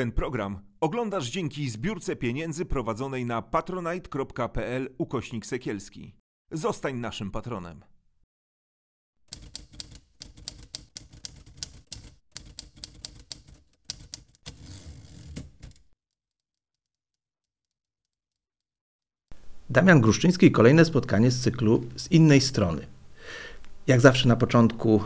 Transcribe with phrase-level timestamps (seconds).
[0.00, 6.14] Ten program oglądasz dzięki zbiórce pieniędzy prowadzonej na patronite.pl ukośnik sekielski.
[6.50, 7.84] Zostań naszym patronem.
[19.70, 22.86] Damian Gruszczyński kolejne spotkanie z cyklu z innej strony.
[23.86, 25.04] Jak zawsze na początku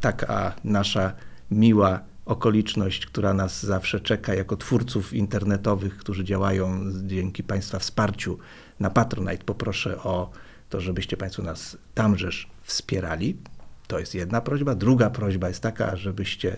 [0.00, 1.12] taka nasza
[1.50, 8.38] miła okoliczność, która nas zawsze czeka jako twórców internetowych, którzy działają dzięki Państwa wsparciu
[8.80, 9.44] na Patronite.
[9.44, 10.30] Poproszę o
[10.68, 13.36] to, żebyście Państwo nas tamżeż wspierali.
[13.86, 14.74] To jest jedna prośba.
[14.74, 16.56] Druga prośba jest taka, żebyście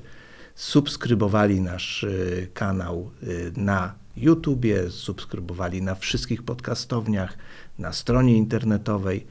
[0.54, 7.38] subskrybowali nasz y, kanał y, na YouTubie, subskrybowali na wszystkich podcastowniach,
[7.78, 9.26] na stronie internetowej.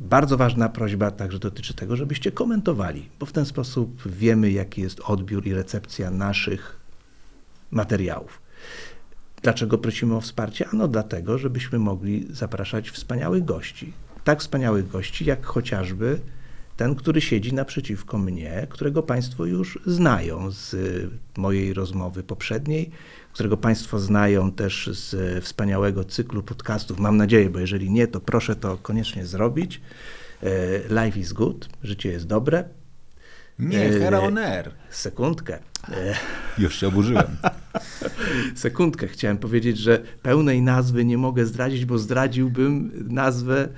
[0.00, 5.00] Bardzo ważna prośba także dotyczy tego, żebyście komentowali, bo w ten sposób wiemy, jaki jest
[5.00, 6.76] odbiór i recepcja naszych
[7.70, 8.42] materiałów.
[9.42, 10.68] Dlaczego prosimy o wsparcie?
[10.68, 13.92] Ano dlatego, żebyśmy mogli zapraszać wspaniałych gości.
[14.24, 16.20] Tak wspaniałych gości, jak chociażby
[16.76, 20.76] ten, który siedzi naprzeciwko mnie, którego Państwo już znają z
[21.36, 22.90] mojej rozmowy poprzedniej,
[23.32, 26.98] którego Państwo znają też z wspaniałego cyklu podcastów.
[26.98, 29.80] Mam nadzieję, bo jeżeli nie, to proszę to koniecznie zrobić.
[30.42, 32.64] E, Life is good, życie jest dobre.
[33.58, 34.70] Nie, E, Hera on Air.
[34.90, 35.58] Sekundkę.
[35.88, 36.14] E,
[36.62, 37.36] Już się oburzyłem.
[38.54, 39.08] Sekundkę.
[39.08, 43.68] Chciałem powiedzieć, że pełnej nazwy nie mogę zdradzić, bo zdradziłbym nazwę, e,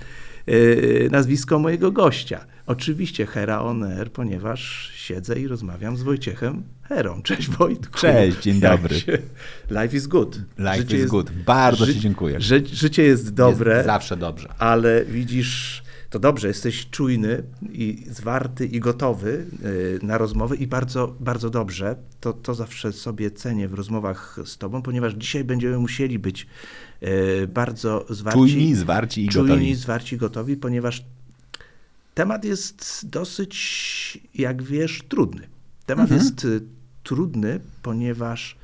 [1.11, 2.47] nazwisko mojego gościa.
[2.67, 7.23] Oczywiście Hera on Air, ponieważ siedzę i rozmawiam z Wojciechem Herą.
[7.29, 7.99] Cześć Wojtku.
[7.99, 9.01] Cześć, dzień dobry.
[9.01, 9.19] Się...
[9.71, 10.41] Life is good.
[10.59, 11.31] Life is good.
[11.31, 12.41] Bardzo Ci dziękuję.
[12.41, 14.49] Ży, życie jest dobre, Jest zawsze dobrze.
[14.59, 21.17] ale widzisz, to dobrze, jesteś czujny i zwarty i gotowy y, na rozmowę i bardzo,
[21.21, 21.97] bardzo dobrze.
[22.21, 26.47] To, to zawsze sobie cenię w rozmowach z tobą, ponieważ dzisiaj będziemy musieli być y,
[27.49, 28.39] bardzo zwarci.
[28.39, 29.75] Czujni, zwarci i czujni, gotowi.
[29.75, 31.05] zwarci, gotowi, ponieważ
[32.15, 35.49] temat jest dosyć, jak wiesz, trudny.
[35.87, 36.21] Temat Mhm.
[36.21, 36.61] jest y,
[37.03, 38.57] trudny, ponieważ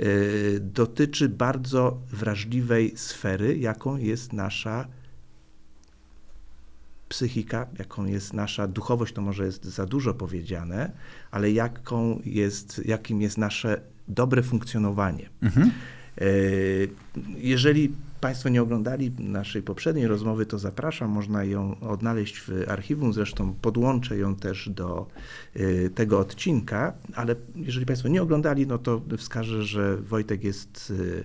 [0.00, 4.86] y, dotyczy bardzo wrażliwej sfery, jaką jest nasza
[7.08, 10.92] psychika, jaką jest nasza duchowość, to może jest za dużo powiedziane,
[11.30, 15.28] ale jaką jest, jakim jest nasze dobre funkcjonowanie.
[15.42, 15.70] Mhm.
[16.20, 16.24] E,
[17.36, 21.10] Jeżeli Państwo nie oglądali naszej poprzedniej rozmowy, to zapraszam.
[21.10, 23.12] Można ją odnaleźć w archiwum.
[23.12, 25.06] Zresztą podłączę ją też do
[25.54, 26.92] e, tego odcinka.
[27.14, 31.24] Ale jeżeli Państwo nie oglądali, no to wskażę, że Wojtek jest e,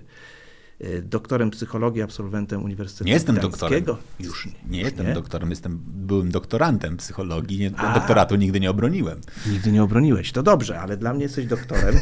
[1.02, 3.84] doktorem psychologii, absolwentem Uniwersytetu Nie jestem doktorem.
[4.20, 4.52] Już nie.
[4.68, 7.58] Nie jestem doktorem, jestem byłym doktorantem psychologii.
[7.58, 9.20] Nie, doktoratu nigdy nie obroniłem.
[9.52, 10.32] Nigdy nie obroniłeś.
[10.32, 11.94] To dobrze, ale dla mnie jesteś doktorem.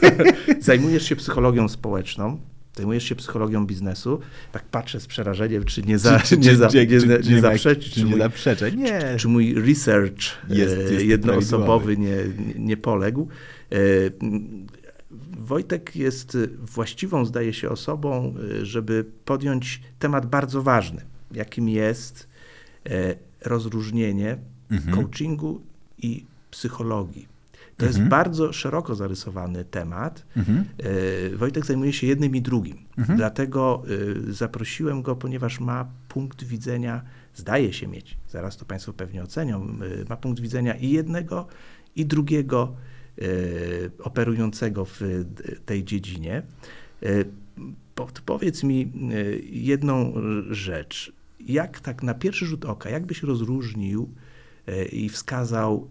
[0.60, 2.38] Zajmujesz się psychologią społeczną.
[2.76, 4.20] Zajmujesz się psychologią biznesu.
[4.52, 8.18] Tak patrzę z przerażeniem, czy nie, za, nie, za, nie, za- nie zaprzeczy, czy mój,
[8.18, 8.72] zaprzeczę.
[8.72, 9.00] Nie.
[9.18, 13.28] czy mój research Jest- e, jest jednoosobowy nie, nie- nie poległ.
[15.42, 22.28] Wojtek jest e, właściwą, zdaje się, osobą, e, żeby podjąć temat bardzo ważny, jakim jest
[22.90, 23.14] e,
[23.44, 24.38] rozróżnienie
[24.70, 24.96] Mhm.
[24.96, 25.60] coachingu
[25.98, 27.28] i psychologii.
[27.76, 27.88] To Mhm.
[27.88, 30.26] jest bardzo szeroko zarysowany temat.
[30.36, 30.64] Mhm.
[31.32, 32.78] E, Wojtek zajmuje się jednym i drugim.
[32.98, 33.18] Mhm.
[33.18, 33.82] Dlatego
[34.28, 37.02] e, zaprosiłem go, ponieważ ma punkt widzenia,
[37.34, 39.68] zdaje się mieć, zaraz to Państwo pewnie ocenią,
[40.08, 41.46] ma punkt widzenia i jednego,
[41.96, 42.74] i drugiego
[43.98, 45.00] operującego w
[45.66, 46.42] tej dziedzinie.
[47.02, 47.06] E,
[47.94, 48.88] Podpowiedz mi e,
[49.42, 50.14] jedną
[50.50, 51.12] rzecz.
[51.40, 54.08] Jak tak na pierwszy rzut oka, jak byś rozróżnił
[54.66, 55.88] e, i wskazał,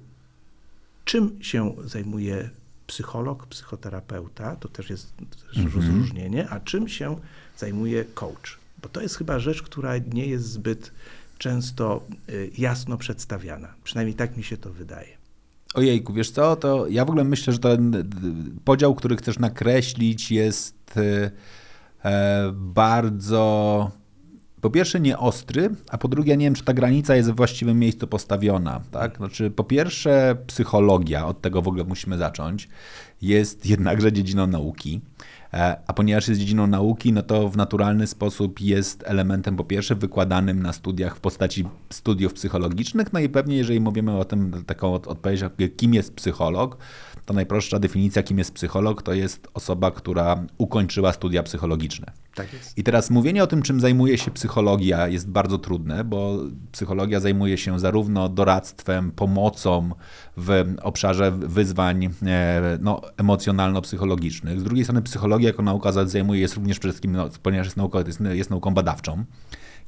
[1.06, 2.50] czym się zajmuje
[2.88, 5.14] psycholog, psychoterapeuta, to też jest
[5.58, 5.76] Mhm.
[5.76, 7.16] rozróżnienie, a czym się
[7.58, 8.60] zajmuje coach?
[8.82, 10.92] Bo to jest chyba rzecz, która nie jest zbyt
[11.38, 12.04] często
[12.58, 13.74] jasno przedstawiana.
[13.84, 15.21] Przynajmniej tak mi się to wydaje.
[15.74, 18.10] Ojejku, wiesz co, to ja w ogóle myślę, że ten
[18.66, 21.32] podział, który chcesz nakreślić jest e,
[22.06, 23.92] e, bardzo,
[24.62, 28.08] po pierwsze nieostry, a po drugie nie wiem, czy ta granica jest w właściwym miejscu
[28.08, 28.82] postawiona.
[28.92, 29.18] Tak?
[29.18, 32.70] Znaczy, po pierwsze psychologia, od tego w ogóle musimy zacząć,
[33.22, 35.02] jest jednakże dziedziną nauki.
[35.54, 39.96] E, a ponieważ jest dziedziną nauki, no to w naturalny sposób jest elementem po pierwsze
[39.96, 44.94] wykładanym na studiach w postaci studiów psychologicznych, no i pewnie jeżeli mówimy o tym, taką
[44.94, 45.42] odpowiedź,
[45.78, 46.78] kim jest psycholog,
[47.26, 52.12] to najprostsza definicja, kim jest psycholog, to jest osoba, która ukończyła studia psychologiczne.
[52.36, 52.48] Tak.
[52.78, 56.38] I teraz mówienie o tym, czym zajmuje się psychologia, jest bardzo trudne, bo
[56.72, 59.92] psychologia zajmuje się zarówno doradztwem, pomocą
[60.38, 64.60] w obszarze wyzwań e, no, emocjonalno-psychologicznych.
[64.60, 68.04] Z drugiej strony, psychologia jako nauka zajmuje jest również przede wszystkim, no, ponieważ jest, nauką,
[68.08, 69.24] jest, jest nauką badawczą.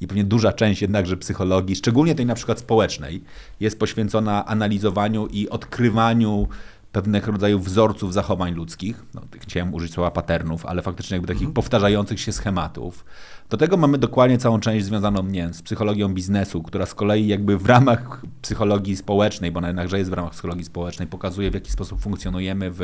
[0.00, 3.22] I pewnie duża część jednakże psychologii, szczególnie tej na przykład społecznej,
[3.60, 6.48] jest poświęcona analizowaniu i odkrywaniu
[6.94, 9.04] pewnego rodzaju wzorców zachowań ludzkich.
[9.14, 11.54] No, chciałem użyć słowa patternów, ale faktycznie jakby takich mhm.
[11.54, 13.04] powtarzających się schematów.
[13.50, 17.58] Do tego mamy dokładnie całą część związaną nie, z psychologią biznesu, która z kolei jakby
[17.58, 21.70] w ramach psychologii społecznej, bo ona jednakże jest w ramach psychologii społecznej, pokazuje w jaki
[21.70, 22.80] sposób funkcjonujemy w,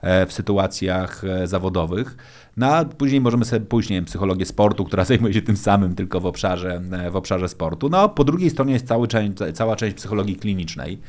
[0.00, 2.16] e, w sytuacjach e, zawodowych.
[2.56, 5.94] No a później możemy sobie pójść, nie wiem, psychologię sportu, która zajmuje się tym samym,
[5.94, 7.88] tylko w obszarze, e, w obszarze sportu.
[7.88, 9.08] No po drugiej stronie jest cały
[9.54, 11.00] cała część psychologii klinicznej,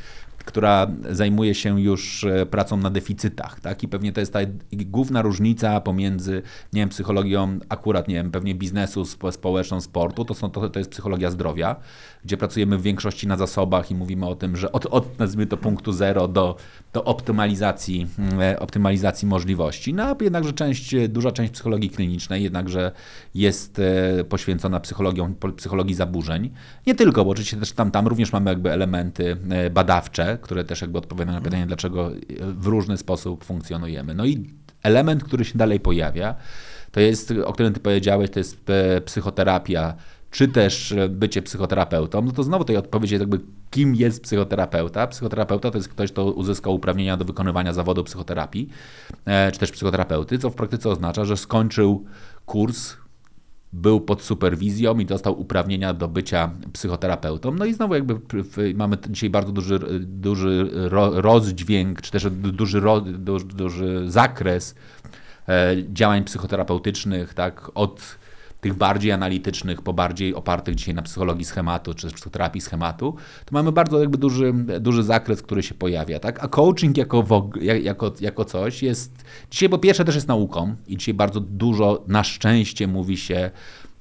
[0.46, 3.84] która zajmuje się już e, pracą na deficytach, tak?
[3.84, 4.40] I pewnie to jest ta
[4.72, 6.42] główna różnica pomiędzy,
[6.74, 10.92] nie wiem, psychologią akurat, nie wiem, pewnie biznesu społeczną, sportu, to, są, to, to jest
[10.92, 11.76] psychologia zdrowia,
[12.26, 15.58] gdzie pracujemy w większości na zasobach i mówimy o tym, że od, od nazwijmy to
[15.58, 16.56] punktu zero do,
[16.94, 18.08] do optymalizacji,
[18.42, 19.94] e, optymalizacji możliwości.
[19.94, 22.92] No jednakże część, duża część psychologii klinicznej jednakże
[23.36, 24.80] jest e, poświęcona
[25.58, 26.50] psychologii zaburzeń.
[26.88, 29.38] Nie tylko, bo oczywiście też tam, tam również mamy jakby elementy
[29.72, 34.16] badawcze, które też jakby odpowiadają na pytanie, dlaczego w różny sposób funkcjonujemy.
[34.16, 34.50] No i
[34.84, 36.36] element, który się dalej pojawia,
[36.92, 39.96] to jest, o którym ty powiedziałeś, to jest e, psychoterapia,
[40.36, 43.40] czy też bycie psychoterapeutą, no to znowu tej odpowiedź jest jakby,
[43.72, 45.08] kim jest psychoterapeuta.
[45.08, 48.70] Psychoterapeuta to jest ktoś, kto uzyskał uprawnienia do wykonywania zawodu psychoterapii,
[49.26, 52.06] e, czy też psychoterapeuty, co w praktyce oznacza, że skończył
[52.46, 52.94] kurs
[53.74, 57.52] był pod superwizją i dostał uprawnienia do bycia psychoterapeutą.
[57.52, 58.20] No i znowu jakby
[58.76, 60.70] mamy dzisiaj bardzo duży, duży
[61.14, 64.76] rozdźwięk, czy też duży, duży, duży zakres
[65.48, 68.18] e, działań psychoterapeutycznych, tak, od
[68.66, 73.16] tych bardziej analitycznych, po bardziej opartych dzisiaj na psychologii schematu, czy psychoterapii schematu,
[73.46, 76.44] to mamy bardzo jakby duży, duży zakres, który się pojawia, tak?
[76.44, 77.50] A coaching jako,
[77.82, 82.24] jako, jako coś jest, dzisiaj po pierwsze też jest nauką i dzisiaj bardzo dużo, na
[82.24, 83.52] szczęście mówi się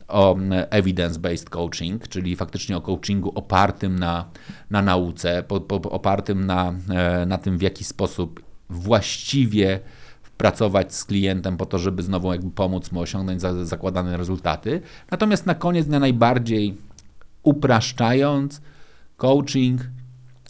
[0.09, 0.37] o
[0.71, 4.25] evidence-based coaching, czyli faktycznie o coachingu opartym na,
[4.71, 9.81] na nauce, po, po, opartym na, e, na tym, w jaki sposób właściwie
[10.37, 14.81] pracować z klientem po to, żeby znowu jakby pomóc mu osiągnąć za, zakładane rezultaty.
[15.11, 16.77] Natomiast na koniec dnia najbardziej
[17.43, 18.61] upraszczając,
[19.17, 19.81] coaching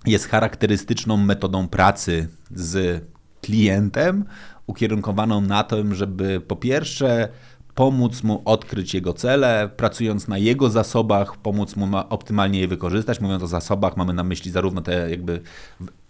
[0.07, 3.05] jest charakterystyczną metodą pracy z
[3.43, 4.25] klientem,
[4.67, 7.29] ukierunkowaną na to, żeby po pierwsze
[7.75, 13.21] pomóc mu odkryć jego cele, pracując na jego zasobach, pomóc mu optymalnie je wykorzystać.
[13.21, 15.41] Mówiąc o zasobach, mamy na myśli zarówno te jakby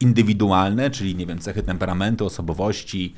[0.00, 3.14] indywidualne, czyli nie wiem, cechy temperamentu, osobowości,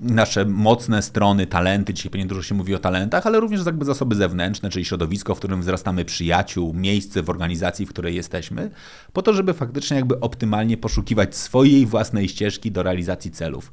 [0.00, 4.14] nasze mocne strony, talenty, dzisiaj pewnie dużo się mówi o talentach, ale również jakby zasoby
[4.14, 8.70] zewnętrzne, czyli środowisko, w którym wzrastamy przyjaciół, miejsce w organizacji, w której jesteśmy,
[9.12, 13.72] po to, żeby faktycznie jakby optymalnie poszukiwać swojej własnej ścieżki do realizacji celów.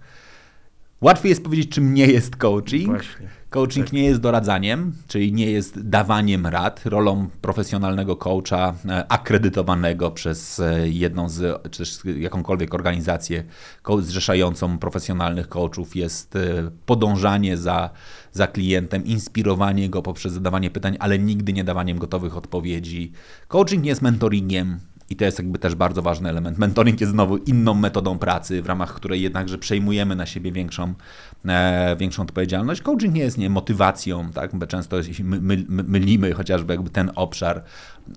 [1.01, 2.88] Łatwiej jest powiedzieć, czym nie jest coaching.
[2.88, 3.28] Właśnie.
[3.50, 3.94] Coaching tak.
[3.94, 6.86] nie jest doradzaniem, czyli nie jest dawaniem rad.
[6.86, 13.44] Rolą profesjonalnego coacha e, akredytowanego przez e, jedną z, czy też jakąkolwiek organizację
[14.00, 17.90] zrzeszającą profesjonalnych coachów jest e, podążanie za,
[18.31, 23.12] za klientem, inspirowanie go poprzez zadawanie pytań, ale nigdy nie dawaniem gotowych odpowiedzi.
[23.48, 26.57] Coaching nie jest mentoringiem, i to jest jakby też bardzo ważny element.
[26.57, 30.94] Mentoring jest znowu inną metodą pracy, w ramach której jednakże przejmujemy na siebie większą,
[31.98, 32.81] większą odpowiedzialność.
[32.81, 34.56] Coaching nie jest nie motywacją, tak?
[34.56, 37.64] bo często my, my, mylimy chociażby jakby ten obszar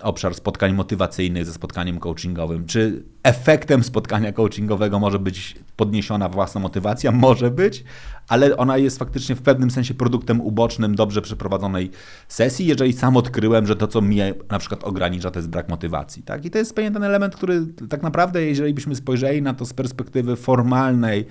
[0.01, 2.67] obszar spotkań motywacyjnych ze spotkaniem coachingowym.
[2.67, 7.13] Czy efektem spotkania coachingowego może być podniesiona własna motywacja?
[7.13, 7.85] Może być,
[8.29, 11.91] ale ona jest faktycznie w pewnym sensie produktem ubocznym dobrze przeprowadzonej
[12.29, 16.23] sesji, jeżeli sam odkryłem, że to, co mnie na przykład ogranicza, to jest brak motywacji.
[16.23, 16.45] Tak?
[16.45, 19.73] I to jest pewnie ten element, który tak naprawdę, jeżeli byśmy spojrzeli na to z
[19.73, 21.27] perspektywy formalnej,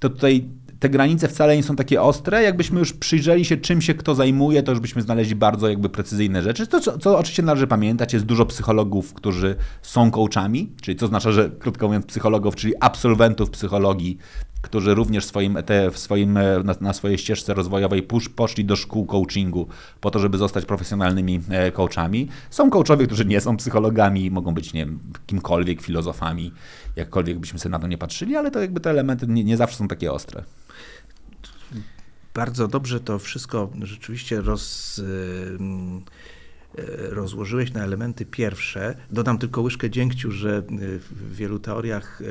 [0.00, 2.42] to tutaj te granice wcale nie są takie ostre.
[2.42, 6.42] Jakbyśmy już przyjrzeli się, czym się kto zajmuje, to już byśmy znaleźli bardzo jakby precyzyjne
[6.42, 6.66] rzeczy.
[6.66, 11.32] To, co, co oczywiście należy pamiętać, jest dużo psychologów, którzy są coachami, czyli co oznacza,
[11.32, 14.18] że krótko mówiąc psychologów, czyli absolwentów psychologii,
[14.66, 15.58] którzy również swoim,
[15.92, 19.68] w swoim, e, na, na, swojej ścieżce rozwojowej pusz, poszli do szkół coachingu
[20.00, 22.28] po to, żeby zostać profesjonalnymi e, coachami.
[22.50, 26.52] Są coachowie, którzy nie są psychologami, mogą być nie wiem, kimkolwiek, filozofami,
[26.96, 29.76] jakkolwiek byśmy sobie na to nie patrzyli, ale to jakby te elementy nie, nie zawsze
[29.76, 30.44] są takie ostre
[32.34, 38.96] Bardzo dobrze to wszystko rzeczywiście roz, e, rozłożyłeś na elementy pierwsze.
[39.10, 40.62] Dodam tylko łyżkę dziękciu, że
[41.10, 42.22] w wielu teoriach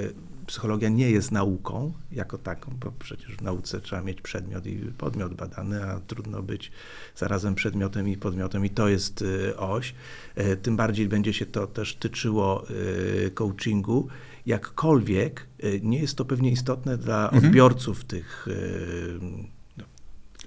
[0.47, 5.33] psychologia nie jest nauką jako taką, bo przecież w nauce trzeba mieć przedmiot i podmiot
[5.33, 6.71] badany, a trudno być
[7.15, 9.95] zarazem przedmiotem i podmiotem i to jest y, oś.
[10.35, 14.07] E, Tym bardziej będzie się to też tyczyło y, coachingu.
[14.45, 19.19] Jakkolwiek y, nie jest to pewnie istotne dla odbiorców tych y,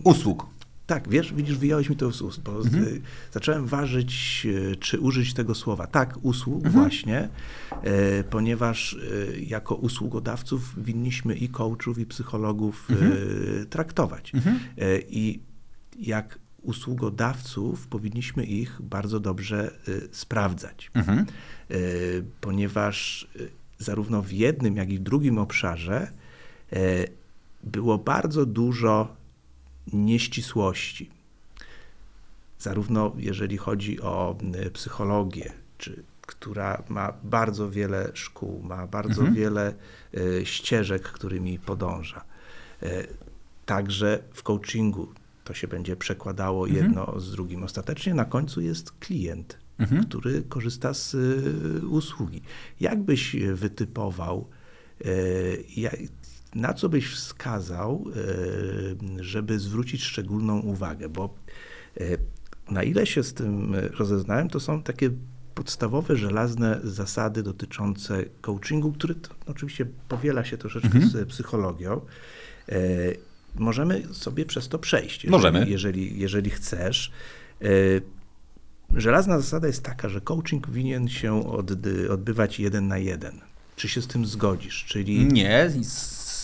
[0.05, 0.47] Usług.
[0.89, 3.01] Tak, wiesz, widzisz, wyjąłeś mi to z ust, bo y,
[3.33, 4.43] zacząłem ważyć,
[4.73, 5.87] y, czy użyć tego słowa.
[5.87, 7.29] Tak, usług właśnie,
[8.21, 12.89] y, ponieważ y, jako usługodawców winniśmy i coachów, i psychologów
[13.63, 14.33] y, traktować.
[14.35, 15.41] Y, I
[15.99, 21.27] jak usługodawców powinniśmy ich bardzo dobrze y, sprawdzać, Mhm.
[22.41, 23.29] ponieważ
[23.79, 26.11] zarówno w jednym, jak i w drugim obszarze
[27.65, 29.17] było bardzo dużo
[29.93, 31.11] nieścisłości.
[32.59, 39.75] Zarówno jeżeli chodzi o y, psychologię, czy, która ma bardzo wiele szkół, ma bardzo wiele
[40.15, 42.25] y, ścieżek, którymi podąża.
[42.83, 43.07] Y,
[43.67, 45.09] Także w coachingu
[45.45, 47.63] to się będzie przekładało jedno z drugim.
[47.63, 49.59] Ostatecznie na końcu jest klient,
[50.03, 52.43] który korzysta z y, usługi.
[52.81, 54.47] Jak byś wytypował,
[56.55, 58.05] na co byś wskazał,
[59.21, 61.09] y, żeby zwrócić szczególną uwagę?
[61.09, 61.35] Bo
[62.01, 62.19] y,
[62.71, 65.11] na ile się z tym rozeznałem, to są takie
[65.55, 72.01] podstawowe, żelazne zasady dotyczące coachingu, który to, oczywiście powiela się troszeczkę z psychologią.
[72.69, 73.17] Y,
[73.55, 75.67] Możemy sobie przez to przejść, jeżeli, Możemy.
[75.69, 77.13] jeżeli, jeżeli chcesz.
[78.95, 81.71] Żelazna zasada jest taka, że coaching winien się od,
[82.11, 83.41] odbywać jeden na jeden.
[83.77, 84.85] Czy się z tym zgodzisz?
[84.85, 85.71] Czyli Nie,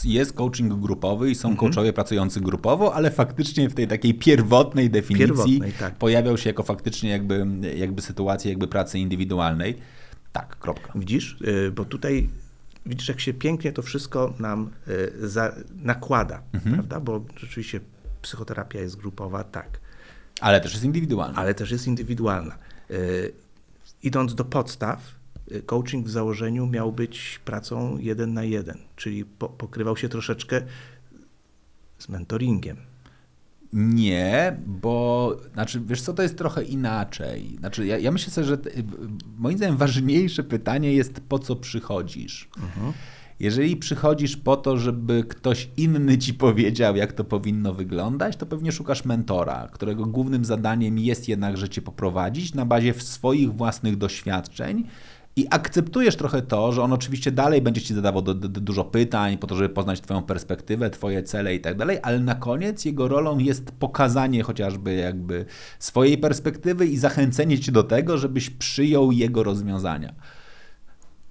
[0.05, 1.73] jest coaching grupowy i są Mhm.
[1.73, 5.95] coachowie pracujący grupowo, ale faktycznie w tej takiej pierwotnej definicji Pierwotnej, tak.
[5.95, 7.47] pojawiał się jako faktycznie jakby,
[7.77, 9.75] jakby sytuacja jakby pracy indywidualnej.
[10.33, 10.93] Tak, kropka.
[10.95, 12.29] widzisz, Y, bo tutaj
[12.87, 14.71] widzisz, jak się pięknie to wszystko nam
[15.23, 16.75] y, za, nakłada, Mhm.
[16.75, 17.01] prawda?
[17.01, 17.81] Bo rzeczywiście
[18.23, 19.81] psychoterapia jest grupowa, tak,
[20.41, 21.39] Ale też jest indywidualna.
[21.39, 22.59] ale też jest indywidualna.
[22.91, 23.33] Y,
[24.03, 25.01] Idąc do podstaw,
[25.67, 30.63] coaching w założeniu miał być pracą jeden na jeden, czyli po, pokrywał się troszeczkę
[31.99, 32.77] z mentoringiem.
[33.73, 37.57] Nie, bo znaczy, wiesz co, to jest trochę inaczej.
[37.59, 38.59] Znaczy, ja, ja myślę sobie, że
[39.39, 42.49] moim zdaniem ważniejsze pytanie jest, po co przychodzisz.
[43.41, 48.73] Jeżeli przychodzisz po to, żeby ktoś inny ci powiedział, jak to powinno wyglądać, to pewnie
[48.73, 54.85] szukasz mentora, którego głównym zadaniem jest jednakże cię poprowadzić na bazie swoich własnych doświadczeń
[55.37, 59.39] i akceptujesz trochę to, że on oczywiście dalej będzie ci zadawał do, do, dużo pytań
[59.39, 63.09] po to, żeby poznać twoją perspektywę, twoje cele i tak dalej, ale na koniec jego
[63.09, 65.45] rolą jest pokazanie chociażby jakby
[65.79, 70.15] swojej perspektywy i zachęcenie cię do tego, żebyś przyjął jego rozwiązania.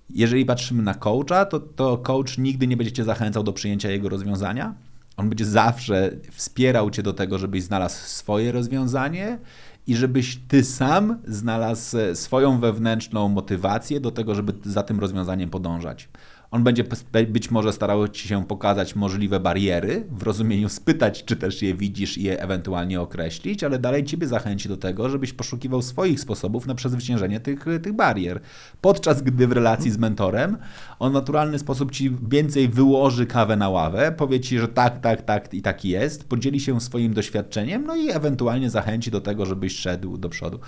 [0.10, 4.10] Jeżeli patrzymy na coacha, to, to coach nigdy nie będzie cię zachęcał do przyjęcia jego
[4.10, 4.75] rozwiązania.
[5.17, 9.39] On będzie zawsze wspierał cię do tego, żebyś znalazł swoje rozwiązanie
[9.87, 15.49] i żebyś ty sam znalazł e, swoją wewnętrzną motywację do tego, żeby za tym rozwiązaniem
[15.49, 16.09] podążać.
[16.53, 16.83] On będzie
[17.27, 22.17] być może starał ci się pokazać możliwe bariery, w rozumieniu spytać, czy też je widzisz
[22.17, 26.75] i je ewentualnie określić, ale dalej ciebie zachęci do tego, żebyś poszukiwał swoich sposobów na
[26.75, 28.39] przezwyciężenie tych, tych barier.
[28.81, 30.57] Podczas gdy w relacji z mentorem
[31.00, 35.22] on w naturalny sposób ci więcej wyłoży kawę na ławę, powie ci, że tak, tak,
[35.22, 39.75] tak i tak jest, podzieli się swoim doświadczeniem, no i ewentualnie zachęci do tego, żebyś
[39.75, 40.60] szedł do przodu.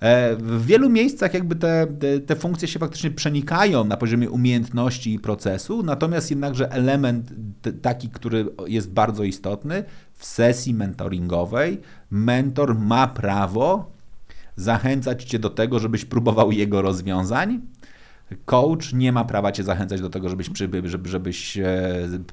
[0.00, 5.14] E, W wielu miejscach jakby te, te, te funkcje się faktycznie przenikają na poziomie umiejętności
[5.14, 7.32] i procesu, natomiast jednakże element
[7.82, 9.84] taki, który jest bardzo istotny,
[10.14, 13.90] w sesji mentoringowej mentor ma prawo
[14.56, 17.60] zachęcać cię do tego, żebyś próbował jego rozwiązań.
[18.44, 21.64] Coach nie ma prawa cię zachęcać do tego, żebyś, żeby, żebyś e,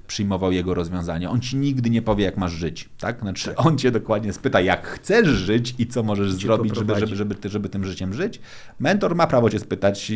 [0.07, 1.29] przyjmował jego rozwiązania.
[1.31, 2.89] On ci nigdy nie powie, jak masz żyć.
[2.99, 3.19] Tak?
[3.19, 7.35] Znaczy, on cię dokładnie spyta, jak chcesz żyć i co możesz zrobić, żeby, żeby, żeby,
[7.35, 8.39] ty, żeby tym życiem żyć.
[8.79, 10.11] Mentor ma prawo cię spytać,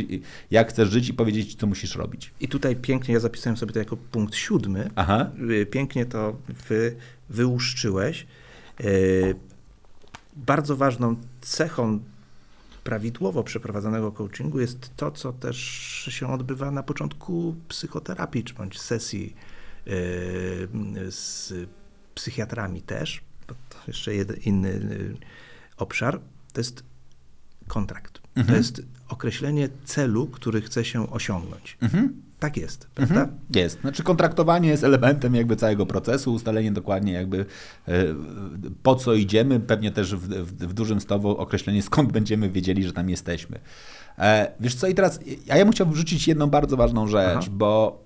[0.51, 2.31] jak chcesz żyć i powiedzieć, co musisz robić.
[2.39, 5.29] I tutaj pięknie, ja zapisałem sobie to jako punkt siódmy, Aha.
[5.51, 6.37] Y, pięknie to
[6.69, 6.95] wy,
[7.29, 8.27] wyłuszczyłeś.
[8.81, 9.35] Y,
[10.35, 11.99] Bardzo ważną cechą
[12.87, 15.57] prawidłowo przeprowadzonego coachingu jest to, co też
[16.09, 19.35] się odbywa na początku psychoterapii, czy bądź sesji
[19.87, 19.91] y,
[21.11, 21.53] z
[22.15, 25.17] psychiatrami też, bo to jeszcze jeden inny y,
[25.77, 26.19] obszar,
[26.53, 26.83] to jest
[27.67, 28.21] kontrakt.
[28.47, 31.77] To jest określenie celu, który chce się osiągnąć.
[32.39, 33.21] Tak jest, prawda?
[33.21, 33.39] Mhm.
[33.55, 33.81] Jest.
[33.81, 37.45] Znaczy kontraktowanie jest elementem jakby całego procesu, ustalenie dokładnie jakby
[37.87, 38.05] e,
[38.83, 42.93] po co idziemy, pewnie też w, w, w dużym stopniu określenie skąd będziemy wiedzieli, że
[42.93, 43.59] tam jesteśmy.
[44.17, 47.47] E, wiesz co, i teraz ja, ja bym chciał wrzucić jedną bardzo ważną rzecz, Aha.
[47.51, 48.03] bo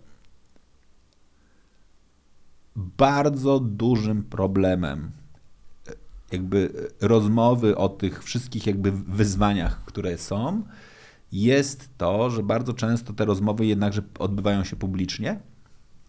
[2.76, 5.12] bardzo dużym problemem
[5.88, 5.92] e,
[6.32, 10.64] jakby rozmowy o tych wszystkich jakby wyzwaniach, które są,
[11.32, 15.40] jest to, że bardzo często te rozmowy jednakże odbywają się publicznie,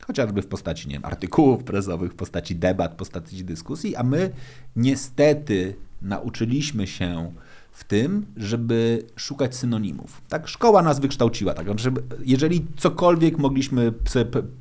[0.06, 4.30] chociażby w postaci nie wiem, artykułów prasowych, w postaci debat, w postaci dyskusji, a my
[4.76, 7.32] niestety nauczyliśmy się
[7.72, 10.22] w tym, żeby szukać synonimów.
[10.28, 11.54] Tak, szkoła nas wykształciła.
[11.54, 13.92] Tak, żeby, jeżeli cokolwiek mogliśmy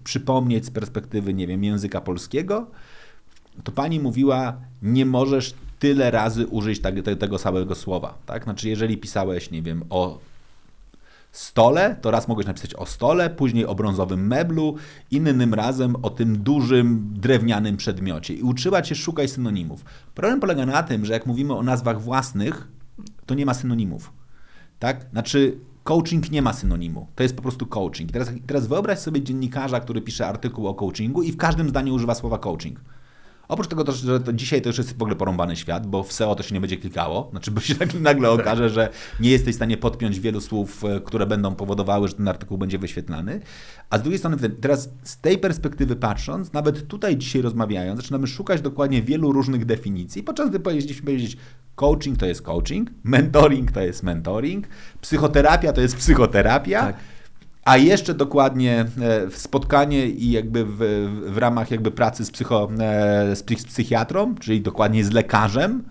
[0.04, 2.68] przypomnieć z perspektywy, nie wiem, języka polskiego,
[3.64, 8.18] to pani mówiła, nie możesz tyle razy użyć tak, te, tego samego słowa.
[8.26, 8.44] Tak?
[8.44, 10.20] Znaczy, jeżeli pisałeś, nie wiem, o
[11.32, 14.76] stole, to raz mogłeś napisać o stole, później o brązowym meblu,
[15.12, 18.34] innym razem o tym dużym drewnianym przedmiocie.
[18.34, 19.86] I uczyła cię szukać synonimów.
[20.16, 22.68] Problem polega na tym, że jak mówimy o nazwach własnych,
[23.26, 24.14] to nie ma synonimów.
[24.80, 25.06] Tak?
[25.12, 27.08] Znaczy, coaching nie ma synonimu.
[27.16, 28.12] To jest po prostu coaching.
[28.12, 32.16] Teraz, teraz wyobraź sobie dziennikarza, który pisze artykuł o coachingu i w każdym zdaniu używa
[32.16, 32.80] słowa coaching.
[33.52, 36.14] Oprócz tego, też, że to dzisiaj to już jest w ogóle porąbany świat, bo w
[36.14, 37.28] SEO to się nie będzie klikało.
[37.32, 38.90] Znaczy, bo się tak nagle okaże, że
[39.20, 42.78] nie jesteś w stanie podpiąć wielu słów, e, które będą powodowały, że ten artykuł będzie
[42.78, 43.42] wyświetlany.
[43.90, 48.62] A z drugiej strony, teraz z tej perspektywy patrząc, nawet tutaj dzisiaj rozmawiając, zaczynamy szukać
[48.62, 51.38] dokładnie wielu różnych definicji, podczas gdy powinniśmy powiedzieć,
[51.76, 54.68] coaching to jest coaching, mentoring to jest mentoring,
[55.02, 56.82] psychoterapia to jest psychoterapia.
[56.82, 56.96] Tak.
[57.66, 60.78] A jeszcze dokładnie e, spotkanie i jakby w,
[61.34, 65.84] w ramach jakby pracy z, psycho, e, z psychiatrą, czyli dokładnie z lekarzem,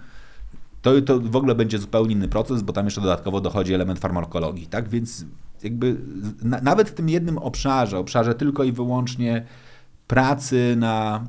[0.83, 4.67] to, to w ogóle będzie zupełnie inny proces, bo tam jeszcze dodatkowo dochodzi element farmakologii,
[4.67, 4.89] tak?
[4.89, 5.25] Więc
[5.63, 5.97] jakby
[6.43, 9.45] na, nawet w tym jednym obszarze, obszarze tylko i wyłącznie
[10.07, 11.25] pracy na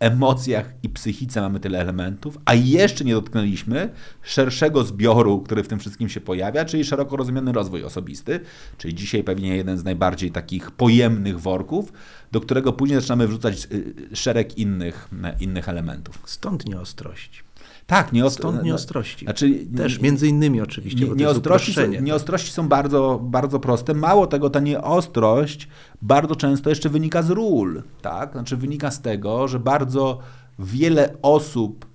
[0.00, 3.90] emocjach i psychice mamy tyle elementów, a jeszcze nie dotknęliśmy
[4.22, 8.40] szerszego zbioru, który w tym wszystkim się pojawia, czyli szeroko rozumiany rozwój osobisty,
[8.78, 11.92] czyli dzisiaj pewnie jeden z najbardziej takich pojemnych worków,
[12.32, 15.08] do którego później zaczynamy wrzucać y, szereg innych,
[15.40, 16.22] innych elementów.
[16.24, 17.49] Stąd nieostrość.
[17.90, 19.24] Tak, nie Stąd nieostrości.
[19.24, 23.94] Znaczy, Też między innymi oczywiście, nie, nieostrości, są, nieostrości są bardzo, bardzo proste.
[23.94, 25.68] Mało tego, ta nieostrość
[26.02, 27.82] bardzo często jeszcze wynika z ról.
[28.02, 28.32] Tak?
[28.32, 30.18] Znaczy wynika z tego, że bardzo
[30.58, 31.86] wiele osób,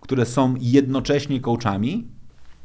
[0.00, 2.08] które są jednocześnie coachami,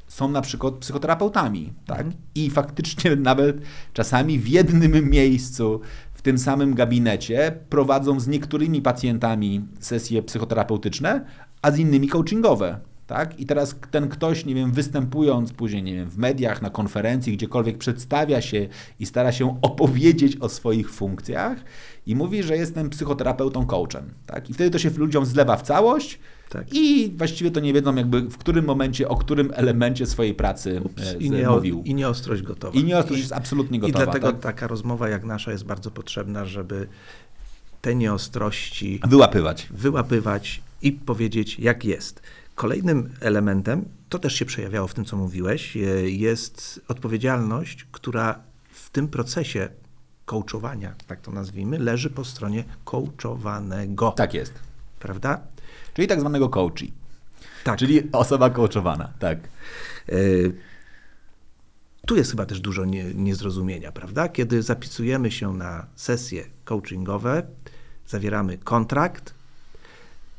[0.08, 1.74] są na przykład psychoterapeutami.
[1.86, 2.08] Tak?
[2.36, 3.58] I faktycznie nawet
[3.94, 5.82] czasami w jednym miejscu,
[6.28, 11.26] tym samym gabinecie prowadzą z niektórymi pacjentami sesje psychoterapeutyczne,
[11.62, 12.80] a z innymi coachingowe.
[13.08, 13.40] Tak?
[13.40, 17.78] I teraz ten ktoś, nie wiem, występując później, nie wiem, w mediach, na konferencji, gdziekolwiek
[17.78, 18.68] przedstawia się
[19.00, 21.58] i stara się opowiedzieć o swoich funkcjach
[22.06, 24.14] i mówi, że jestem psychoterapeutą, coachem.
[24.26, 24.50] Tak?
[24.50, 26.74] I wtedy to się ludziom zlewa w całość Tak.
[26.74, 31.18] i właściwie to nie wiedzą jakby w którym momencie, o którym elemencie swojej pracy e,
[31.18, 31.84] I, nie, mówił.
[31.86, 32.80] I nieostrość gotowa.
[32.80, 34.04] I nieostrość jest absolutnie gotowa.
[34.04, 34.42] I dlatego tak?
[34.42, 36.88] taka rozmowa jak nasza jest bardzo potrzebna, żeby
[37.82, 39.68] te nieostrości Wyłapywać.
[39.72, 42.22] wyłapywać i powiedzieć, jak jest.
[42.56, 45.80] Kolejnym elementem, to też się przejawiało w tym, co mówiłeś, e,
[46.10, 48.40] jest odpowiedzialność, która
[48.72, 49.70] w tym procesie
[50.26, 54.12] coachowania, tak to nazwijmy, leży po stronie coachowanego.
[54.12, 54.54] Tak jest.
[55.00, 55.42] Prawda?
[55.98, 56.94] Czyli tak zwanego coachi.
[57.64, 57.80] Tak.
[57.80, 59.10] Czyli osoba coachowana.
[59.20, 59.40] Tak.
[60.10, 60.14] E,
[62.06, 64.30] Tu jest chyba też dużo nie, niezrozumienia, prawda?
[64.30, 67.44] Kiedy zapisujemy się na sesje coachingowe,
[68.08, 69.34] zawieramy kontrakt,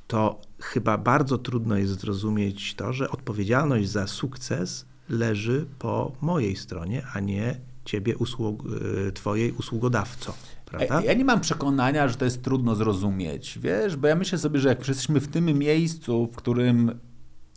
[0.09, 7.03] to chyba bardzo trudno jest zrozumieć to, że odpowiedzialność za sukces leży po mojej stronie,
[7.15, 8.63] a nie ciebie, usług,
[9.09, 10.35] y, twojej usługodawco,
[10.71, 10.95] prawda?
[10.95, 14.61] Ja- Ja nie mam przekonania, że to jest trudno zrozumieć, wiesz, bo ja myślę sobie,
[14.61, 16.99] że jak jesteśmy w tym miejscu, w którym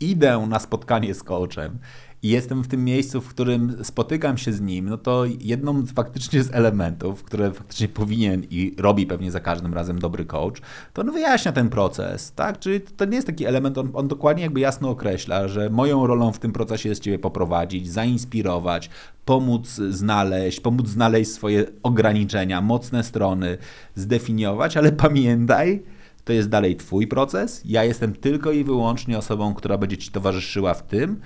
[0.00, 1.78] idę na spotkanie z coachem
[2.22, 6.42] i jestem w tym miejscu, w którym spotykam się z nim, no to jedną faktycznie
[6.42, 10.60] z elementów, które faktycznie powinien i robi pewnie za każdym razem dobry coach,
[10.92, 12.58] to on wyjaśnia ten proces, tak?
[12.58, 16.32] Czyli to nie jest taki element, on, on dokładnie jakby jasno określa, że moją rolą
[16.32, 18.90] w tym procesie jest Ciebie poprowadzić, zainspirować,
[19.24, 23.58] pomóc znaleźć, pomóc znaleźć swoje ograniczenia, mocne strony,
[23.94, 25.82] zdefiniować, ale pamiętaj,
[26.24, 27.62] to jest dalej Twój proces.
[27.64, 31.20] Ja jestem tylko i wyłącznie osobą, która będzie Ci towarzyszyła w tym,